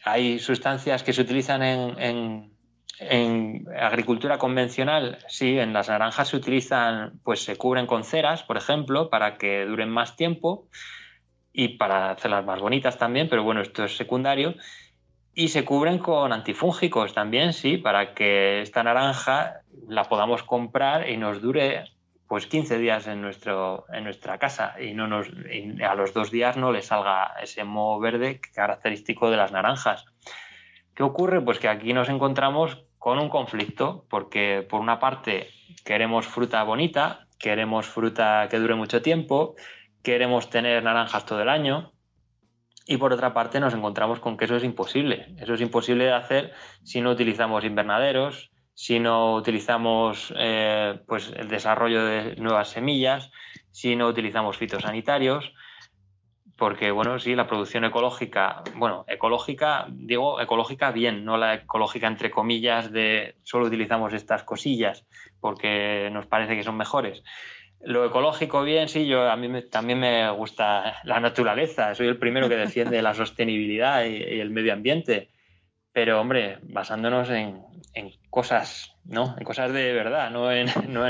[0.05, 2.52] hay sustancias que se utilizan en,
[2.98, 8.57] en, agricultura convencional, sí, en las naranjas se utilizan, pues se cubren con ceras, por
[8.57, 10.68] ejemplo, para que duren más tiempo
[11.52, 14.55] y para hacerlas más bonitas también, pero bueno, esto es secundario.
[15.34, 21.16] Y se cubren con antifúngicos también, sí, para que esta naranja la podamos comprar y
[21.16, 21.84] nos dure
[22.29, 25.29] pues 15 días en, nuestro, en nuestra casa y, no nos,
[25.87, 30.05] a los dos días no le salga ese moho verde característico de las naranjas.
[30.95, 31.41] ¿Qué ocurre?
[31.41, 35.49] Pues que aquí nos encontramos con un conflicto, porque por una parte
[35.85, 39.57] queremos fruta bonita, queremos fruta que dure mucho tiempo,
[40.03, 41.93] queremos tener naranjas todo el año,
[42.87, 45.35] y por otra parte nos encontramos con que eso es imposible.
[45.39, 46.53] Eso es imposible de hacer
[46.83, 53.31] si no utilizamos invernaderos, si no utilizamos eh, pues el desarrollo de nuevas semillas,
[53.70, 55.53] si no utilizamos fitosanitarios,
[56.57, 62.31] porque bueno, sí, la producción ecológica, bueno, ecológica, digo ecológica bien, no la ecológica entre
[62.31, 65.05] comillas de solo utilizamos estas cosillas
[65.41, 67.22] porque nos parece que son mejores.
[67.81, 72.49] Lo ecológico bien, sí, yo a mí también me gusta la naturaleza, soy el primero
[72.49, 75.29] que defiende la sostenibilidad y, el medio ambiente,
[75.95, 77.62] pero hombre, basándonos en,
[78.28, 79.36] cosas, ¿no?
[79.38, 81.07] En cosas de verdad, no en, no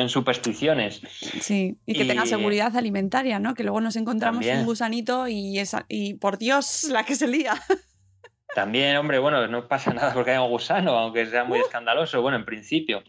[0.00, 1.02] en, supersticiones.
[1.42, 3.54] Sí, y que tenga seguridad alimentaria, ¿no?
[3.54, 7.52] Que luego nos encontramos un gusanito y, esa, y por Dios, la que se lía.
[8.54, 11.62] También, hombre, bueno, no pasa nada porque haya un gusano, aunque sea muy uh.
[11.62, 13.04] escandaloso, bueno, en principio.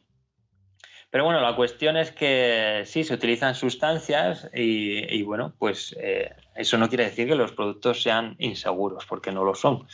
[1.09, 6.77] Pero bueno, la cuestión es que sí, se utilizan sustancias y, bueno, pues eh, eso
[6.77, 9.87] no quiere decir que los productos sean inseguros, porque no lo son.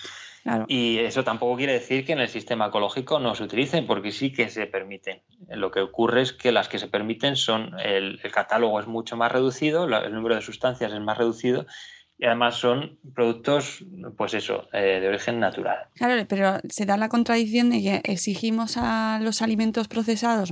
[0.68, 4.32] Y eso tampoco quiere decir que en el sistema ecológico no se utilicen, porque sí
[4.32, 5.22] que se permiten.
[5.50, 9.18] Lo que ocurre es que las que se permiten son, el, el catálogo es mucho
[9.18, 11.66] más reducido, el número de sustancias es más reducido
[12.20, 13.86] y además son productos,
[14.18, 15.78] pues eso, eh, de origen natural.
[15.93, 20.51] Claro, pero se da la contradicción de que exigimos a los alimentos procesados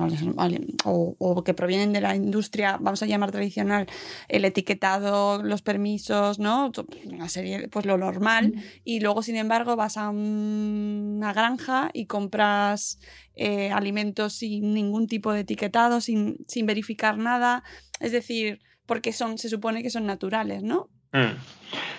[0.84, 3.88] o, que provienen de la industria, vamos a llamar tradicional,
[4.28, 6.72] el etiquetado, los permisos, ¿no?
[7.06, 8.54] Una serie, pues lo normal,
[8.84, 13.00] y luego, sin embargo, vas a una granja y compras
[13.34, 17.64] eh, alimentos sin ningún tipo de etiquetado, sin, sin verificar nada,
[18.00, 20.90] es decir, porque son, se supone que son naturales, ¿no?
[21.16, 21.38] Mm.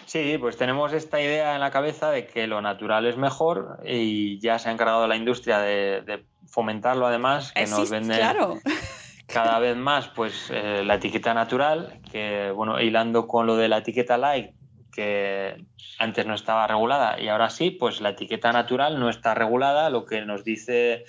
[0.04, 4.38] Sí, pues tenemos esta idea en la cabeza de que lo natural es mejor y
[4.38, 8.18] ya se ha encargado la industria de, fomentarlo además, que nos vende
[9.26, 13.78] cada vez más pues eh, la etiqueta natural, que bueno, hilando con lo de la
[13.78, 14.52] etiqueta light,
[14.92, 15.64] que
[15.98, 20.06] antes no estaba regulada y ahora sí, pues la etiqueta natural no está regulada, lo
[20.06, 21.04] que nos dice,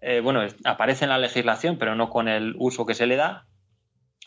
[0.00, 3.44] eh, bueno, aparece en la legislación, pero no con el uso que se le da,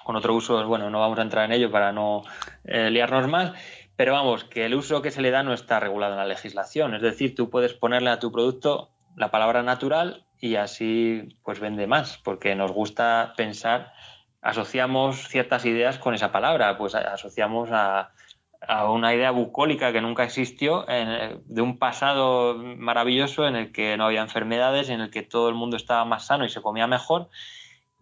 [0.04, 2.24] con otro uso, bueno, no vamos a entrar en ello para no
[2.64, 3.54] eh, liarnos más,
[3.95, 6.95] pero vamos, que el uso que se le da no está regulado en la legislación.
[6.95, 11.88] Es decir, tú puedes ponerle a tu producto la palabra natural y así pues vende
[11.88, 13.93] más, porque nos gusta pensar,
[14.41, 18.12] asociamos ciertas ideas con esa palabra, pues asociamos a,
[18.89, 24.22] una idea bucólica que nunca existió, de un pasado maravilloso en el que no había
[24.22, 27.30] enfermedades, en el que todo el mundo estaba más sano y se comía mejor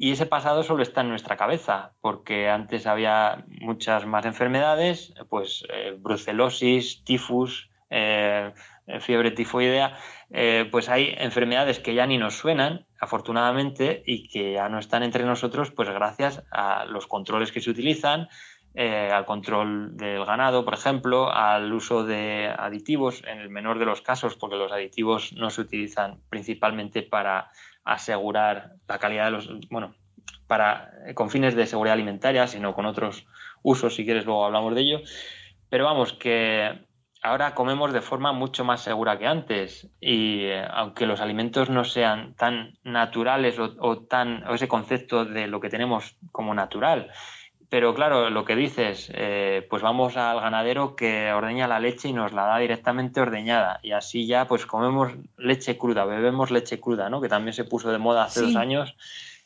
[0.02, 5.66] y ese pasado solo está en nuestra cabeza, porque antes había muchas más enfermedades, pues
[5.74, 8.54] eh, brucelosis, tifus, eh,
[9.02, 9.98] fiebre tifoidea,
[10.32, 15.04] eh, pues hay enfermedades que ya ni nos suenan, afortunadamente, y que ya no están
[15.04, 18.30] entre nosotros, pues gracias a los controles que se utilizan,
[18.78, 24.00] al control del ganado, por ejemplo, al uso de aditivos, en el menor de los
[24.00, 27.52] casos, porque los aditivos no se utilizan principalmente para
[27.84, 29.96] asegurar la calidad de los, bueno,
[30.48, 33.26] para, con fines de seguridad alimentaria, sino con otros
[33.62, 35.00] usos, si quieres luego hablamos de ello.
[35.70, 36.88] Pero vamos, que
[37.22, 41.84] ahora comemos de forma mucho más segura que antes y eh, aunque los alimentos no
[41.84, 47.12] sean tan naturales o, tan o ese concepto de lo que tenemos como natural
[47.70, 52.14] pero claro, lo que dices, eh, pues vamos al ganadero que ordeña la leche y
[52.14, 53.80] nos la da directamente ordeñada.
[53.84, 57.22] Y así ya pues comemos leche cruda, bebemos leche cruda, ¿no?
[57.22, 58.96] Que también se puso de moda hace dos años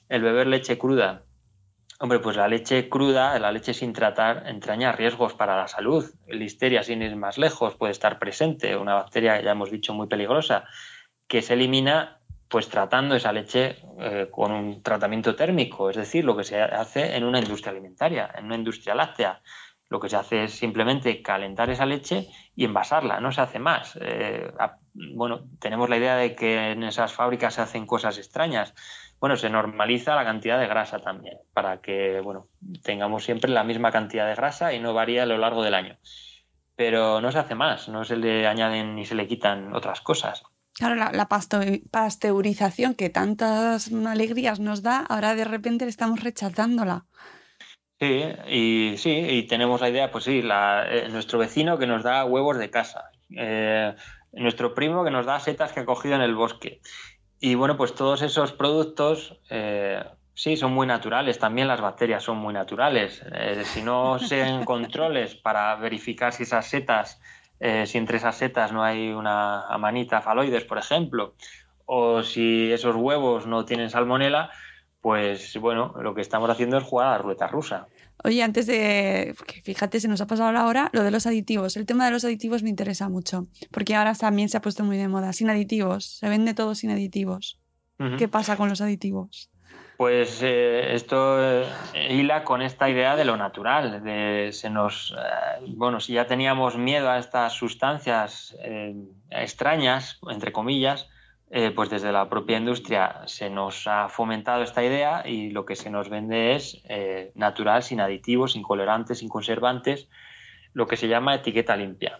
[0.07, 1.23] el beber leche cruda.
[1.99, 6.05] Hombre, pues la leche cruda, la leche sin tratar, entraña riesgos para la salud.
[6.27, 10.65] Listeria, sin ir más lejos, puede estar presente, una bacteria, ya hemos dicho, muy peligrosa,
[11.27, 12.19] que se elimina
[12.53, 17.15] pues tratando esa leche eh, con un tratamiento térmico, es decir, lo que se hace
[17.15, 19.41] en una industria alimentaria, en una industria láctea.
[19.89, 23.97] Lo que se hace es simplemente calentar esa leche y envasarla, no se hace más.
[23.99, 24.51] Eh,
[24.93, 28.75] bueno, tenemos la idea de que en esas fábricas se hacen cosas extrañas.
[29.19, 32.49] Bueno, se normaliza la cantidad de grasa también, para que bueno,
[32.83, 35.97] tengamos siempre la misma cantidad de grasa y no varíe a lo largo del año.
[36.75, 40.43] Pero no se hace más, no se le añaden ni se le quitan otras cosas.
[40.75, 41.27] Claro, la,
[41.91, 47.05] pasteurización que tantas alegrías nos da, ahora de repente le estamos rechazándola.
[47.99, 52.25] Sí, y sí, y tenemos la idea, pues sí, eh, nuestro vecino que nos da
[52.25, 53.95] huevos de casa, eh,
[54.31, 56.81] nuestro primo que nos da setas que ha cogido en el bosque.
[57.39, 60.03] Y bueno, pues todos esos productos, eh,
[60.33, 63.23] sí, son muy naturales, también las bacterias son muy naturales.
[63.65, 67.21] si no se controles para verificar si esas setas
[67.59, 71.35] eh, si entre esas setas no hay una amanita faloides, por ejemplo,
[71.85, 74.51] o si esos huevos no tienen salmonela,
[75.01, 77.87] pues bueno, lo que estamos haciendo es jugar a la ruleta rusa.
[78.23, 81.75] Oye, antes de, fíjate, se nos ha pasado la hora, lo de los aditivos.
[81.75, 84.97] El tema de los aditivos me interesa mucho, porque ahora también se ha puesto muy
[84.97, 85.33] de moda.
[85.33, 87.59] Sin aditivos, se vende todo sin aditivos.
[88.17, 89.49] ¿Qué pasa con los aditivos?
[89.97, 91.67] Pues eh, esto eh,
[92.09, 96.77] hila con esta idea de lo natural, de se nos, eh, bueno, si ya teníamos
[96.77, 98.57] miedo a estas sustancias
[99.29, 101.09] extrañas, entre comillas,
[101.75, 105.91] pues desde la propia industria se nos ha fomentado esta idea y lo que se
[105.91, 106.83] nos vende es
[107.35, 110.09] natural, sin aditivos, sin colorantes, sin conservantes,
[110.73, 112.19] lo que se llama etiqueta limpia.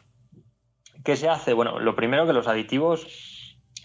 [1.04, 1.54] ¿Qué se hace?
[1.54, 3.33] Bueno, lo primero que los aditivos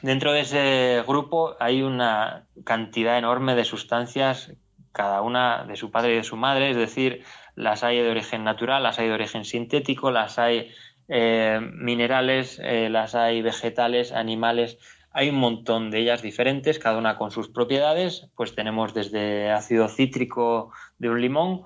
[0.03, 4.53] Dentro de ese grupo hay una cantidad enorme de sustancias,
[4.93, 7.25] cada una de su padre y de su madre, es decir,
[7.57, 10.71] las hay de origen natural, las hay de origen sintético, las hay
[11.09, 14.79] eh, minerales, eh, las hay vegetales, animales,
[15.11, 19.89] hay un montón de ellas diferentes, cada una con sus propiedades, pues tenemos desde ácido
[19.89, 21.63] cítrico de un limón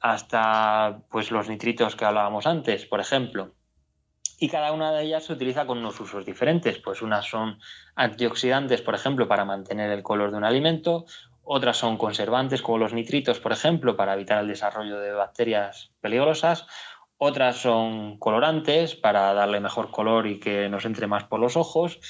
[0.00, 3.55] hasta pues los nitritos que hablábamos antes, por ejemplo
[4.38, 6.78] y cada una de ellas se utiliza con unos usos diferentes.
[6.78, 7.58] Pues unas son
[7.94, 11.06] antioxidantes, por ejemplo, para mantener el color de un alimento,
[11.48, 16.66] otras son conservantes, como los nitritos, por ejemplo, para evitar el desarrollo de bacterias peligrosas,
[17.18, 22.00] otras son colorantes para darle mejor color y que nos entre más por los ojos,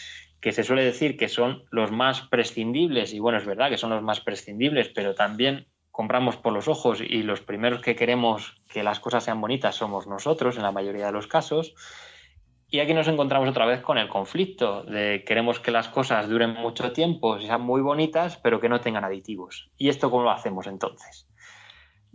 [0.40, 3.90] que se suele decir que son los más prescindibles, y bueno, es verdad que son
[3.90, 8.82] los más prescindibles, pero también compramos por los ojos y los primeros que queremos que
[8.82, 11.74] las cosas sean bonitas somos nosotros en la mayoría de los casos.
[12.68, 16.54] Y aquí nos encontramos otra vez con el conflicto de queremos que las cosas duren
[16.54, 19.70] mucho tiempo, sean muy bonitas, pero que no tengan aditivos.
[19.78, 21.28] ¿Y esto cómo lo hacemos entonces?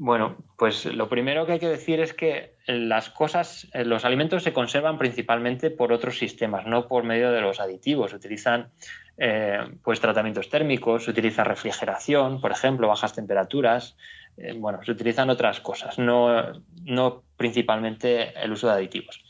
[0.04, 4.42] Bueno, pues lo primero que hay que decir es que las cosas, eh, los alimentos
[4.42, 8.10] se conservan principalmente por otros sistemas, no por medio de los aditivos.
[8.10, 8.72] Se utilizan
[9.18, 13.96] eh, pues tratamientos térmicos, se utiliza refrigeración, por ejemplo, bajas temperaturas.
[14.38, 16.52] Eh, bueno, se utilizan otras cosas, no,
[16.84, 19.24] no principalmente el uso de aditivos.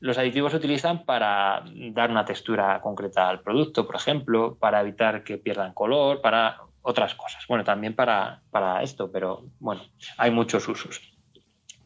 [0.00, 5.24] Los aditivos se utilizan para dar una textura concreta al producto, por ejemplo, para evitar
[5.24, 7.44] que pierdan color, para otras cosas.
[7.48, 8.42] Bueno, también para,
[8.82, 9.82] esto, pero bueno,
[10.18, 11.00] hay muchos usos.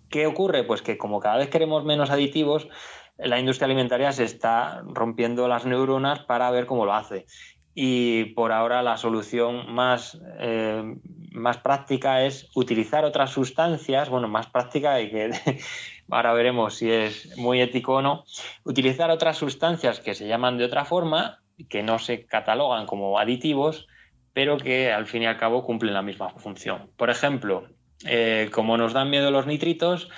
[0.09, 0.65] ¿Qué ocurre?
[0.65, 2.69] Pues que como cada vez queremos menos aditivos,
[3.17, 7.27] la industria alimentaria se está rompiendo las neuronas para ver cómo lo hace.
[7.75, 10.83] Y por ahora la solución más, eh,
[11.31, 15.31] más práctica es utilizar otras sustancias, bueno, más práctica y que
[16.11, 18.25] ahora veremos si es muy ético o no,
[18.65, 23.87] utilizar otras sustancias que se llaman de otra forma, que no se catalogan como aditivos,
[24.33, 26.91] pero que al fin y al cabo cumplen la misma función.
[26.97, 27.69] Por ejemplo,
[28.07, 30.09] eh, como nos dan miedo los nitritos,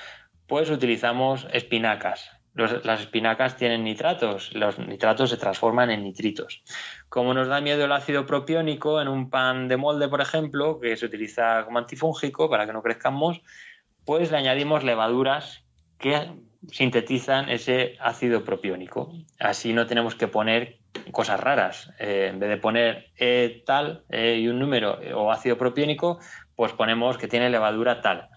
[0.47, 2.30] pues utilizamos espinacas.
[2.55, 6.62] las espinacas tienen nitratos, los nitratos se transforman en nitritos.
[7.09, 10.97] Como nos da miedo el ácido propiónico en un pan de molde, por ejemplo, que
[10.97, 13.40] se utiliza como antifúngico para que no crezcamos,
[14.05, 15.64] pues le añadimos levaduras
[16.03, 16.29] que
[16.71, 19.11] sintetizan ese ácido propiónico.
[19.39, 20.79] Así no tenemos que poner
[21.11, 21.91] cosas raras.
[21.99, 26.19] Eh, en vez de poner E tal e y un número o ácido propiónico,
[26.55, 28.29] pues ponemos que tiene levadura tal.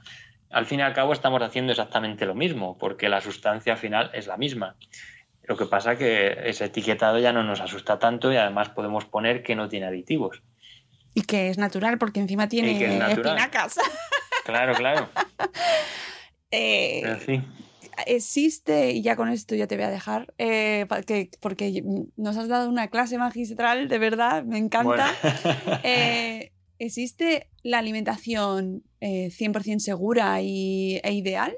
[0.50, 4.28] Al fin y al cabo estamos haciendo exactamente lo mismo, porque la sustancia final es
[4.28, 4.76] la misma.
[5.44, 9.06] Lo que pasa es que ese etiquetado ya no nos asusta tanto y además podemos
[9.06, 10.42] poner que no tiene aditivos.
[11.14, 12.72] Y que es natural, porque encima tiene
[13.12, 13.80] espinacas.
[14.46, 15.10] Claro, claro.
[16.52, 17.42] Eh, sí.
[18.08, 20.86] existe, y ya con esto ya te voy a dejar, eh,
[21.42, 21.84] porque
[22.16, 24.86] nos has dado una clase magistral, de verdad, me encanta.
[24.86, 25.06] Bueno.
[25.84, 31.56] Eh, ¿Existe la alimentación eh, 100% segura y, e ideal?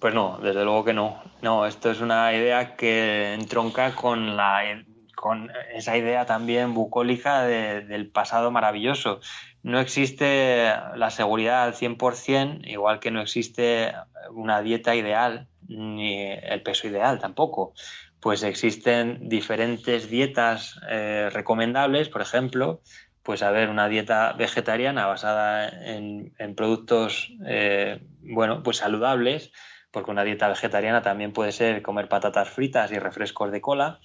[0.00, 1.22] Pues no, desde luego que no.
[1.42, 4.84] No, esto es una idea que entronca con, la,
[5.16, 9.20] con esa idea también bucólica de- del pasado maravilloso.
[9.64, 13.94] No existe la seguridad al 100%, igual que no existe
[14.30, 17.72] una dieta ideal ni el peso ideal tampoco.
[18.20, 22.82] Pues existen diferentes dietas eh, recomendables, por ejemplo,
[23.22, 29.50] pues a ver, una dieta vegetariana basada en, productos, eh, bueno, pues saludables,
[29.90, 34.00] porque una dieta vegetariana también puede ser comer patatas fritas y refrescos de cola.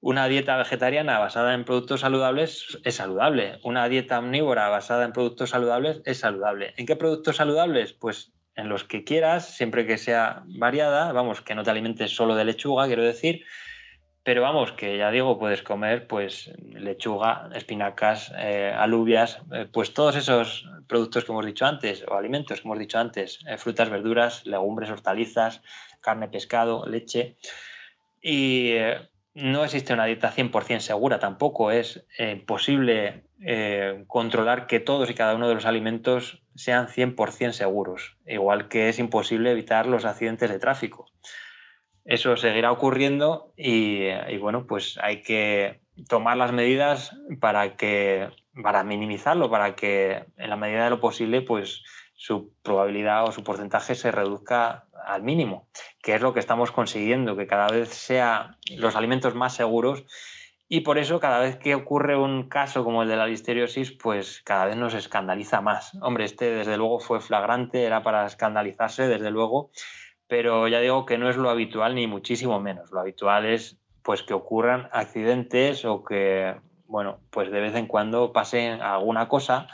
[0.00, 3.58] Una dieta vegetariana basada en productos saludables es saludable.
[3.62, 6.74] Una dieta omnívora basada en productos saludables es saludable.
[6.76, 7.94] ¿En qué productos saludables?
[7.94, 12.34] Pues en los que quieras, siempre que sea variada, vamos, que no te alimentes solo
[12.34, 13.44] de lechuga, quiero decir,
[14.24, 20.16] pero vamos, que ya digo, puedes comer pues lechuga, espinacas, eh, alubias, eh, pues todos
[20.16, 24.46] esos productos que hemos dicho antes, o alimentos que hemos dicho antes, eh, frutas, verduras,
[24.46, 25.60] legumbres, hortalizas,
[26.00, 27.36] carne, pescado, leche.
[28.22, 28.76] Y
[29.34, 35.14] no existe una dieta 100% segura tampoco, es eh, posible eh, controlar que todos y
[35.14, 40.50] cada uno de los alimentos sean 100% seguros, igual que es imposible evitar los accidentes
[40.50, 41.06] de tráfico.
[42.04, 48.28] Eso seguirá ocurriendo y, y, bueno, pues hay que tomar las medidas para que
[48.62, 51.82] para minimizarlo, para que en la medida de lo posible, pues
[52.14, 55.68] su probabilidad o su porcentaje se reduzca al mínimo,
[56.02, 60.04] que es lo que estamos consiguiendo, que cada vez sean los alimentos más seguros
[60.68, 64.40] y por eso cada vez que ocurre un caso como el de la listeriosis, pues
[64.44, 65.96] cada vez nos escandaliza más.
[66.00, 69.70] Hombre, este desde luego fue flagrante, era para escandalizarse, desde luego,
[70.26, 72.90] pero ya digo que no es lo habitual ni muchísimo menos.
[72.92, 78.32] Lo habitual es pues que ocurran accidentes o que, bueno, pues de vez en cuando
[78.32, 79.68] pase alguna cosa,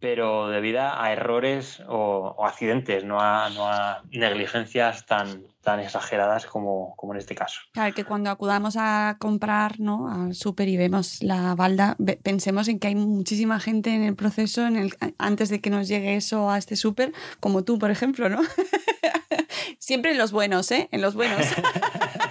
[0.00, 6.46] pero debido a errores o, o accidentes, no a, no a, negligencias tan, tan exageradas
[6.46, 7.60] como, como en este caso.
[7.72, 10.10] Claro, que cuando acudamos a comprar ¿no?
[10.10, 14.66] al súper y vemos la balda, pensemos en que hay muchísima gente en el proceso
[14.66, 18.28] en el, antes de que nos llegue eso a este súper, como tú, por ejemplo,
[18.30, 18.40] ¿no?
[19.78, 20.88] Siempre en los buenos, ¿eh?
[20.92, 21.44] En los buenos.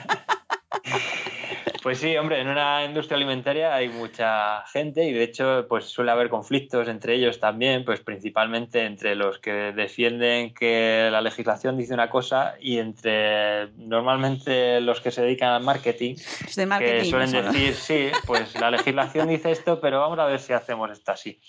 [1.81, 6.11] Pues sí, hombre, en una industria alimentaria hay mucha gente y de hecho pues suele
[6.11, 11.93] haber conflictos entre ellos también, pues principalmente entre los que defienden que la legislación dice
[11.93, 16.15] una cosa y entre normalmente los que se dedican al marketing,
[16.55, 20.39] de marketing que suelen decir, sí, pues la legislación dice esto, pero vamos a ver
[20.39, 21.39] si hacemos esto así.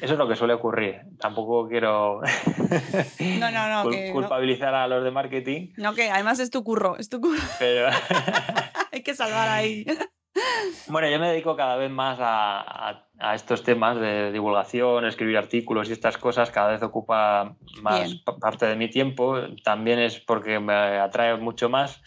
[0.00, 1.02] Eso es lo que suele ocurrir.
[1.18, 2.20] Tampoco quiero
[3.38, 4.78] no, no, no, cul que culpabilizar no.
[4.78, 5.72] a los de marketing.
[5.76, 7.42] No, que además es tu curro, es tu curro.
[7.58, 7.88] Pero
[8.92, 9.86] hay que salvar ahí.
[10.88, 15.38] Bueno, yo me dedico cada vez más a, a, a, estos temas de divulgación, escribir
[15.38, 16.50] artículos y estas cosas.
[16.50, 19.38] Cada vez ocupa más parte de mi tiempo.
[19.62, 22.02] También es porque me atrae mucho más.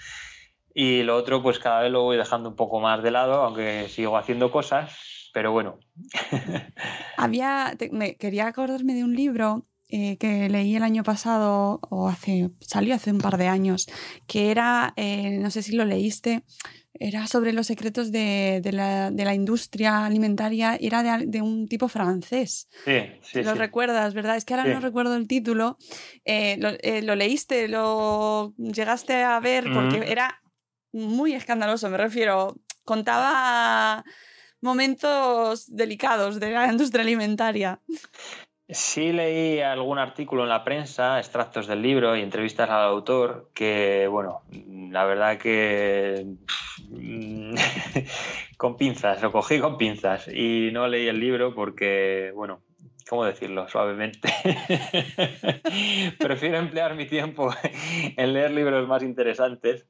[0.73, 3.88] Y lo otro, pues cada vez lo voy dejando un poco más de lado, aunque
[3.88, 5.80] sigo haciendo cosas pero bueno.
[7.18, 12.10] Había, te, me, quería acordarme de un libro eh, que leí el año pasado, o
[12.10, 13.88] hace, salió hace un par de años,
[14.28, 16.44] que era, eh, no sé si lo leíste,
[16.99, 21.70] era sobre los secretos de, de, la, de la, industria alimentaria, era de, de, un
[21.70, 22.68] tipo francés.
[22.84, 23.44] Sí, sí.
[23.44, 23.60] Lo sí.
[23.60, 24.36] recuerdas, ¿verdad?
[24.36, 24.72] Es que ahora sí.
[24.72, 25.78] no recuerdo el título.
[26.26, 26.72] Eh, lo,
[27.04, 30.04] lo, leíste, lo llegaste a ver, porque mm.
[30.04, 30.41] era
[30.91, 32.56] muy escandaloso, me refiero.
[32.84, 34.04] Contaba
[34.68, 37.80] momentos delicados de la industria alimentaria.
[38.69, 44.07] Sí leí algún artículo en la prensa, extractos del libro y entrevistas al autor, que,
[44.07, 44.41] bueno,
[44.91, 46.26] la verdad que
[48.57, 52.61] con pinzas, lo cogí con pinzas y no leí el libro porque, bueno,
[53.10, 53.69] ¿cómo decirlo?
[53.69, 54.34] Suavemente.
[56.19, 57.53] Prefiero emplear mi tiempo
[58.18, 59.88] en leer libros más interesantes.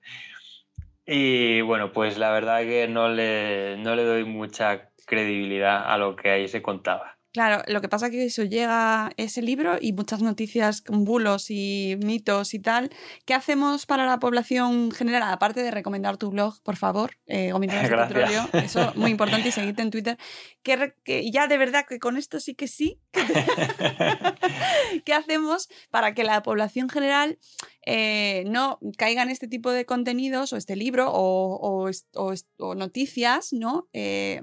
[1.08, 6.16] Y bueno, pues la verdad que no le, no le doy mucha credibilidad a lo
[6.16, 7.17] que ahí se contaba.
[7.38, 11.52] Claro, lo que pasa es que eso llega ese libro y muchas noticias con bulos
[11.52, 12.90] y mitos y tal.
[13.26, 15.22] ¿Qué hacemos para la población general?
[15.22, 19.84] Aparte de recomendar tu blog, por favor, eh, de Petróleo, eso muy importante y seguirte
[19.84, 20.18] en Twitter.
[20.64, 23.00] Que, que, ya de verdad que con esto sí que sí.
[25.06, 27.38] ¿Qué hacemos para que la población general
[27.86, 32.74] eh, no caiga en este tipo de contenidos o este libro o, o, o, o
[32.74, 33.88] noticias, ¿no?
[33.94, 34.42] Eh,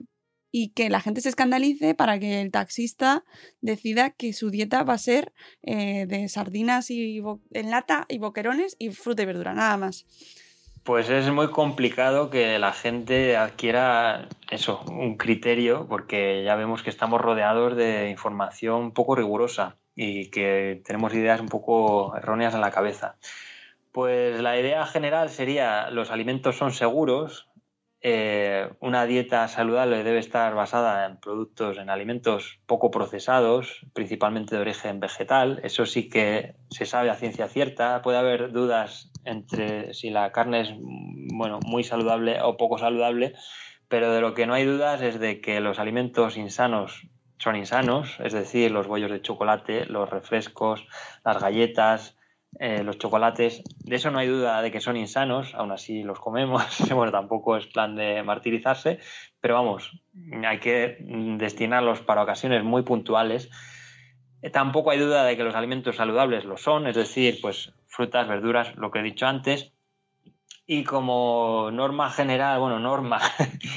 [0.56, 3.24] y que la gente se escandalice para que el taxista
[3.60, 5.32] decida que su dieta va a ser
[5.64, 7.20] eh, de sardinas y
[7.51, 10.06] en lata y boquerones y fruta y verdura, nada más.
[10.85, 16.90] Pues es muy complicado que la gente adquiera eso, un criterio, porque ya vemos que
[16.90, 22.70] estamos rodeados de información poco rigurosa y que tenemos ideas un poco erróneas en la
[22.70, 23.16] cabeza.
[23.90, 27.48] Pues la idea general sería los alimentos son seguros,
[28.06, 34.60] eh, una dieta saludable debe estar basada en productos, en alimentos poco procesados, principalmente de
[34.60, 35.59] origen vegetal.
[35.64, 38.02] Eso sí que se sabe a ciencia cierta.
[38.02, 43.32] Puede haber dudas entre si la carne es bueno, muy saludable o poco saludable,
[43.89, 47.09] pero de lo que no hay dudas es de que los alimentos insanos
[47.39, 50.86] son insanos, es decir, los bollos de chocolate, los refrescos,
[51.24, 52.18] las galletas,
[52.60, 56.20] eh, los chocolates, de eso no hay duda de que son insanos, aún así los
[56.20, 56.64] comemos,
[56.94, 59.01] bueno, tampoco es plan de martirizarse,
[59.40, 59.90] pero vamos,
[60.47, 60.97] hay que
[61.39, 63.51] destinarlos para ocasiones muy puntuales.
[64.43, 68.28] Eh, tampoco hay duda de que los alimentos saludables lo son, es decir, pues frutas,
[68.28, 69.72] verduras, lo que he dicho antes.
[70.66, 73.20] Y como norma general, bueno, norma,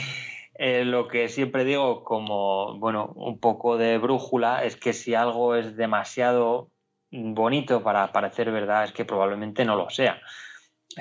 [0.56, 5.56] eh, lo que siempre digo como, bueno, un poco de brújula es que si algo
[5.56, 6.70] es demasiado
[7.12, 10.20] bonito para parecer verdad es que probablemente no lo sea.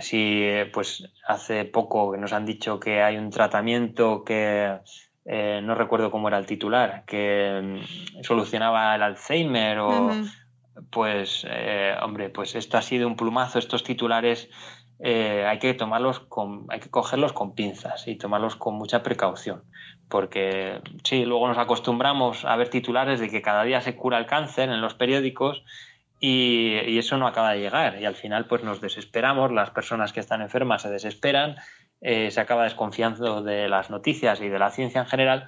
[0.01, 4.79] Si pues hace poco que nos han dicho que hay un tratamiento que
[5.25, 10.11] eh, no recuerdo cómo era el titular, que mm, solucionaba el Alzheimer o
[10.91, 14.51] pues eh, hombre, pues esto ha sido un plumazo, estos titulares
[14.99, 19.65] eh, hay que tomarlos con, hay que cogerlos con pinzas y tomarlos con mucha precaución.
[20.09, 24.27] Porque sí, luego nos acostumbramos a ver titulares de que cada día se cura el
[24.27, 25.65] cáncer en los periódicos
[26.21, 28.01] y, eso no acaba de llegar.
[28.01, 31.57] Y al final pues nos desesperamos, las personas que están enfermas se desesperan,
[32.01, 35.47] eh, se acaba desconfiando de las noticias y de la ciencia en general.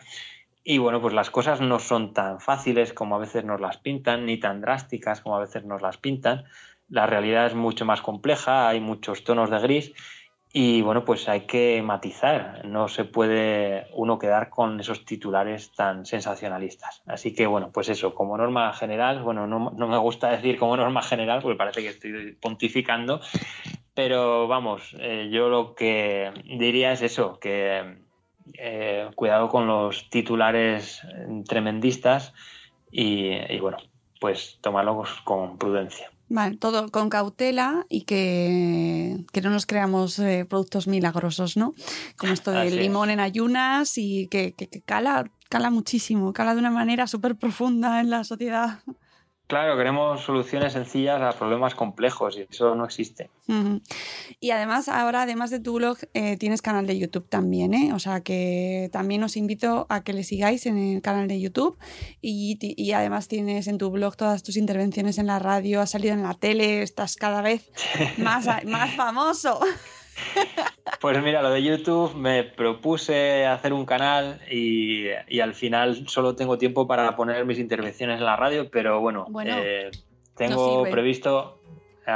[0.64, 4.26] Y bueno pues las cosas no son tan fáciles como a veces nos las pintan
[4.26, 6.44] ni tan drásticas como a veces nos las pintan,
[6.88, 9.92] la realidad es mucho más compleja, hay muchos tonos de gris
[10.52, 16.06] y bueno, pues hay que matizar, no se puede uno quedar con esos titulares tan
[16.06, 17.02] sensacionalistas.
[17.06, 21.02] Así que bueno, pues eso, como norma general, bueno, no, me gusta decir como norma
[21.02, 23.20] general porque parece que estoy pontificando,
[23.92, 27.98] pero vamos, eh, yo lo que diría es eso, que
[28.54, 31.02] eh, cuidado con los titulares
[31.46, 32.32] tremendistas
[32.90, 33.76] y, y bueno,
[34.18, 36.10] pues tomarlos con prudencia.
[36.30, 41.74] Vale, todo con cautela y que, no nos creamos eh, productos milagrosos, ¿no?
[42.18, 46.60] Como esto del limón en ayunas y que, que, que, cala, cala muchísimo, cala de
[46.60, 48.80] una manera súper profunda en la sociedad.
[49.48, 53.30] Claro, queremos soluciones sencillas a problemas complejos y eso no existe.
[54.40, 57.94] Y además, ahora, además de tu blog, eh, tienes canal de YouTube también, ¿eh?
[57.94, 61.78] O sea que también os invito a que le sigáis en el canal de YouTube
[62.20, 66.12] y, y además tienes en tu blog todas tus intervenciones en la radio, has salido
[66.12, 67.70] en la tele, estás cada vez
[68.18, 69.60] más, más famoso.
[71.00, 75.08] Pues mira, lo de YouTube me propuse hacer un canal y,
[75.40, 79.90] al final solo tengo tiempo para poner mis intervenciones en la radio, pero bueno, eh,
[80.34, 81.57] tengo previsto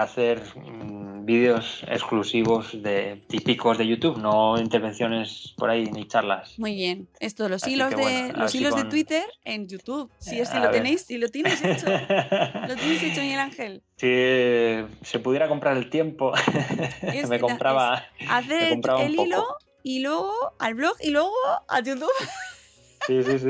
[0.00, 6.58] hacer mm, vídeos exclusivos de típicos de YouTube, no intervenciones por ahí ni charlas.
[6.58, 7.08] Muy bien.
[7.20, 10.10] Esto, los hilos de los hilos de Twitter en YouTube.
[10.18, 11.86] Si es que lo tenéis, si lo tienes hecho.
[12.68, 13.82] lo tienes hecho, Miguel Ángel.
[13.96, 16.32] Si se pudiera comprar el tiempo,
[17.28, 18.06] me compraba.
[18.28, 19.44] hacer el hilo
[19.82, 21.34] y luego al blog y luego
[21.68, 22.08] a YouTube.
[23.06, 23.48] Sí, sí, sí.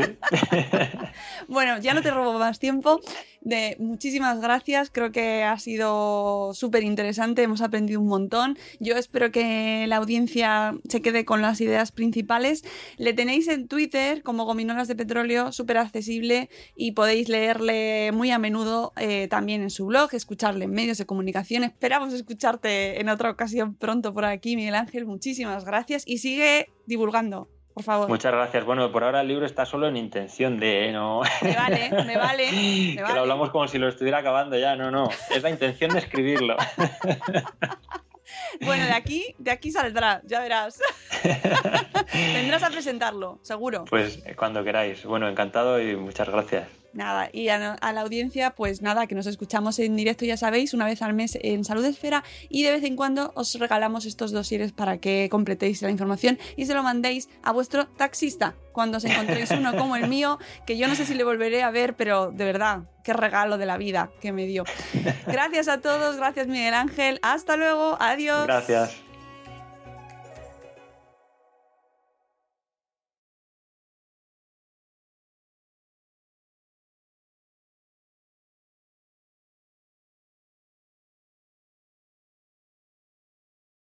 [1.47, 3.01] bueno, ya no te robo más tiempo.
[3.45, 8.57] De, muchísimas gracias, creo que ha sido súper interesante, hemos aprendido un montón.
[8.79, 12.63] Yo espero que la audiencia se quede con las ideas principales.
[12.99, 18.39] Le tenéis en Twitter como Gominolas de Petróleo, súper accesible y podéis leerle muy a
[18.39, 21.65] menudo eh, también en su blog, escucharle en medios de comunicación.
[21.65, 25.05] Esperamos escucharte en otra ocasión pronto por aquí, Miguel Ángel.
[25.05, 28.09] Muchísimas gracias y sigue divulgando por favor.
[28.09, 28.65] Muchas gracias.
[28.65, 31.23] Bueno, por ahora el libro está solo en intención de, ¿no?
[31.43, 32.51] Me vale, me vale.
[32.51, 35.09] que lo hablamos como si lo estuviera acabando ya, no, no.
[35.31, 36.57] Es la intención de escribirlo.
[38.61, 40.79] Bueno, de aquí, de aquí saldrá, ya verás.
[42.13, 43.85] Vendrás a presentarlo, seguro.
[43.85, 45.05] Pues eh, cuando queráis.
[45.05, 46.69] Bueno, encantado y muchas gracias.
[46.95, 50.85] Nada, y a, la audiencia, pues nada, que nos escuchamos en directo, ya sabéis, una
[50.85, 54.73] vez al mes en Salud Esfera y de vez en cuando os regalamos estos dosieres
[54.73, 59.51] para que completéis la información y se lo mandéis a vuestro taxista cuando os encontréis
[59.53, 62.45] uno como el mío, que yo no sé si le volveré a ver, pero de
[62.45, 64.65] verdad, qué regalo de la vida que me dio.
[65.27, 68.47] Gracias a todos, gracias Miguel Ángel, hasta luego, adiós.
[68.47, 69.12] Gracias.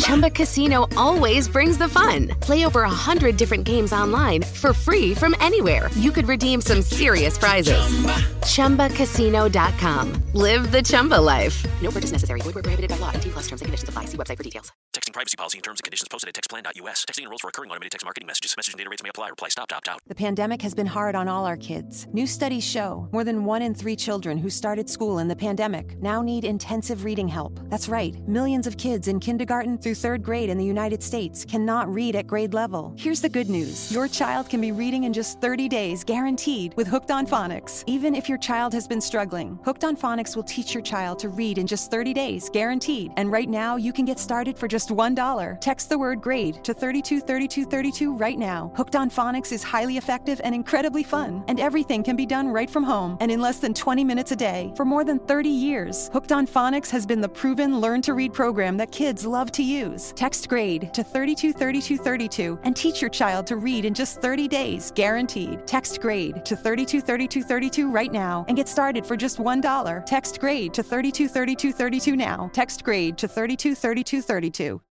[0.00, 2.28] Chumba Casino always brings the fun.
[2.40, 5.90] Play over a hundred different games online for free from anywhere.
[5.94, 7.78] You could redeem some serious prizes.
[7.78, 8.88] Chumba.
[8.88, 10.22] ChumbaCasino.com.
[10.32, 11.66] Live the Chumba life.
[11.82, 12.40] No purchase necessary.
[12.40, 13.12] Void where prohibited by law.
[13.12, 14.06] T plus terms and conditions apply.
[14.06, 14.72] See website for details.
[14.92, 17.04] Texting privacy policy and terms and conditions posted at textplan.us.
[17.04, 18.54] Texting enrolls for recurring automated text marketing messages.
[18.56, 19.28] Message and data rates may apply.
[19.28, 20.00] Reply stop to opt out.
[20.06, 22.06] The pandemic has been hard on all our kids.
[22.12, 26.00] New studies show more than one in three children who started school in the pandemic
[26.02, 27.60] now need intensive reading help.
[27.68, 31.92] That's right, millions of kids in kindergarten through third grade in the United States cannot
[31.92, 32.94] read at grade level.
[32.96, 36.86] Here's the good news your child can be reading in just 30 days, guaranteed, with
[36.86, 37.84] Hooked on Phonics.
[37.86, 41.28] Even if your child has been struggling, Hooked on Phonics will teach your child to
[41.28, 43.12] read in just 30 days, guaranteed.
[43.16, 45.60] And right now, you can get started for just $1.
[45.60, 48.72] Text the word grade to 323232 right now.
[48.76, 52.70] Hooked on Phonics is highly effective and incredibly fun, and everything can be done right
[52.70, 54.72] from home and in less than 20 minutes a day.
[54.76, 58.32] For more than 30 years, Hooked on Phonics has been the proven learn to read
[58.32, 60.12] program that kids love to use.
[60.16, 65.66] Text grade to 323232 and teach your child to read in just 30 days, guaranteed.
[65.66, 70.06] Text grade to 323232 right now and get started for just $1.
[70.06, 72.50] Text grade to 323232 now.
[72.52, 74.80] Text grade to 323232.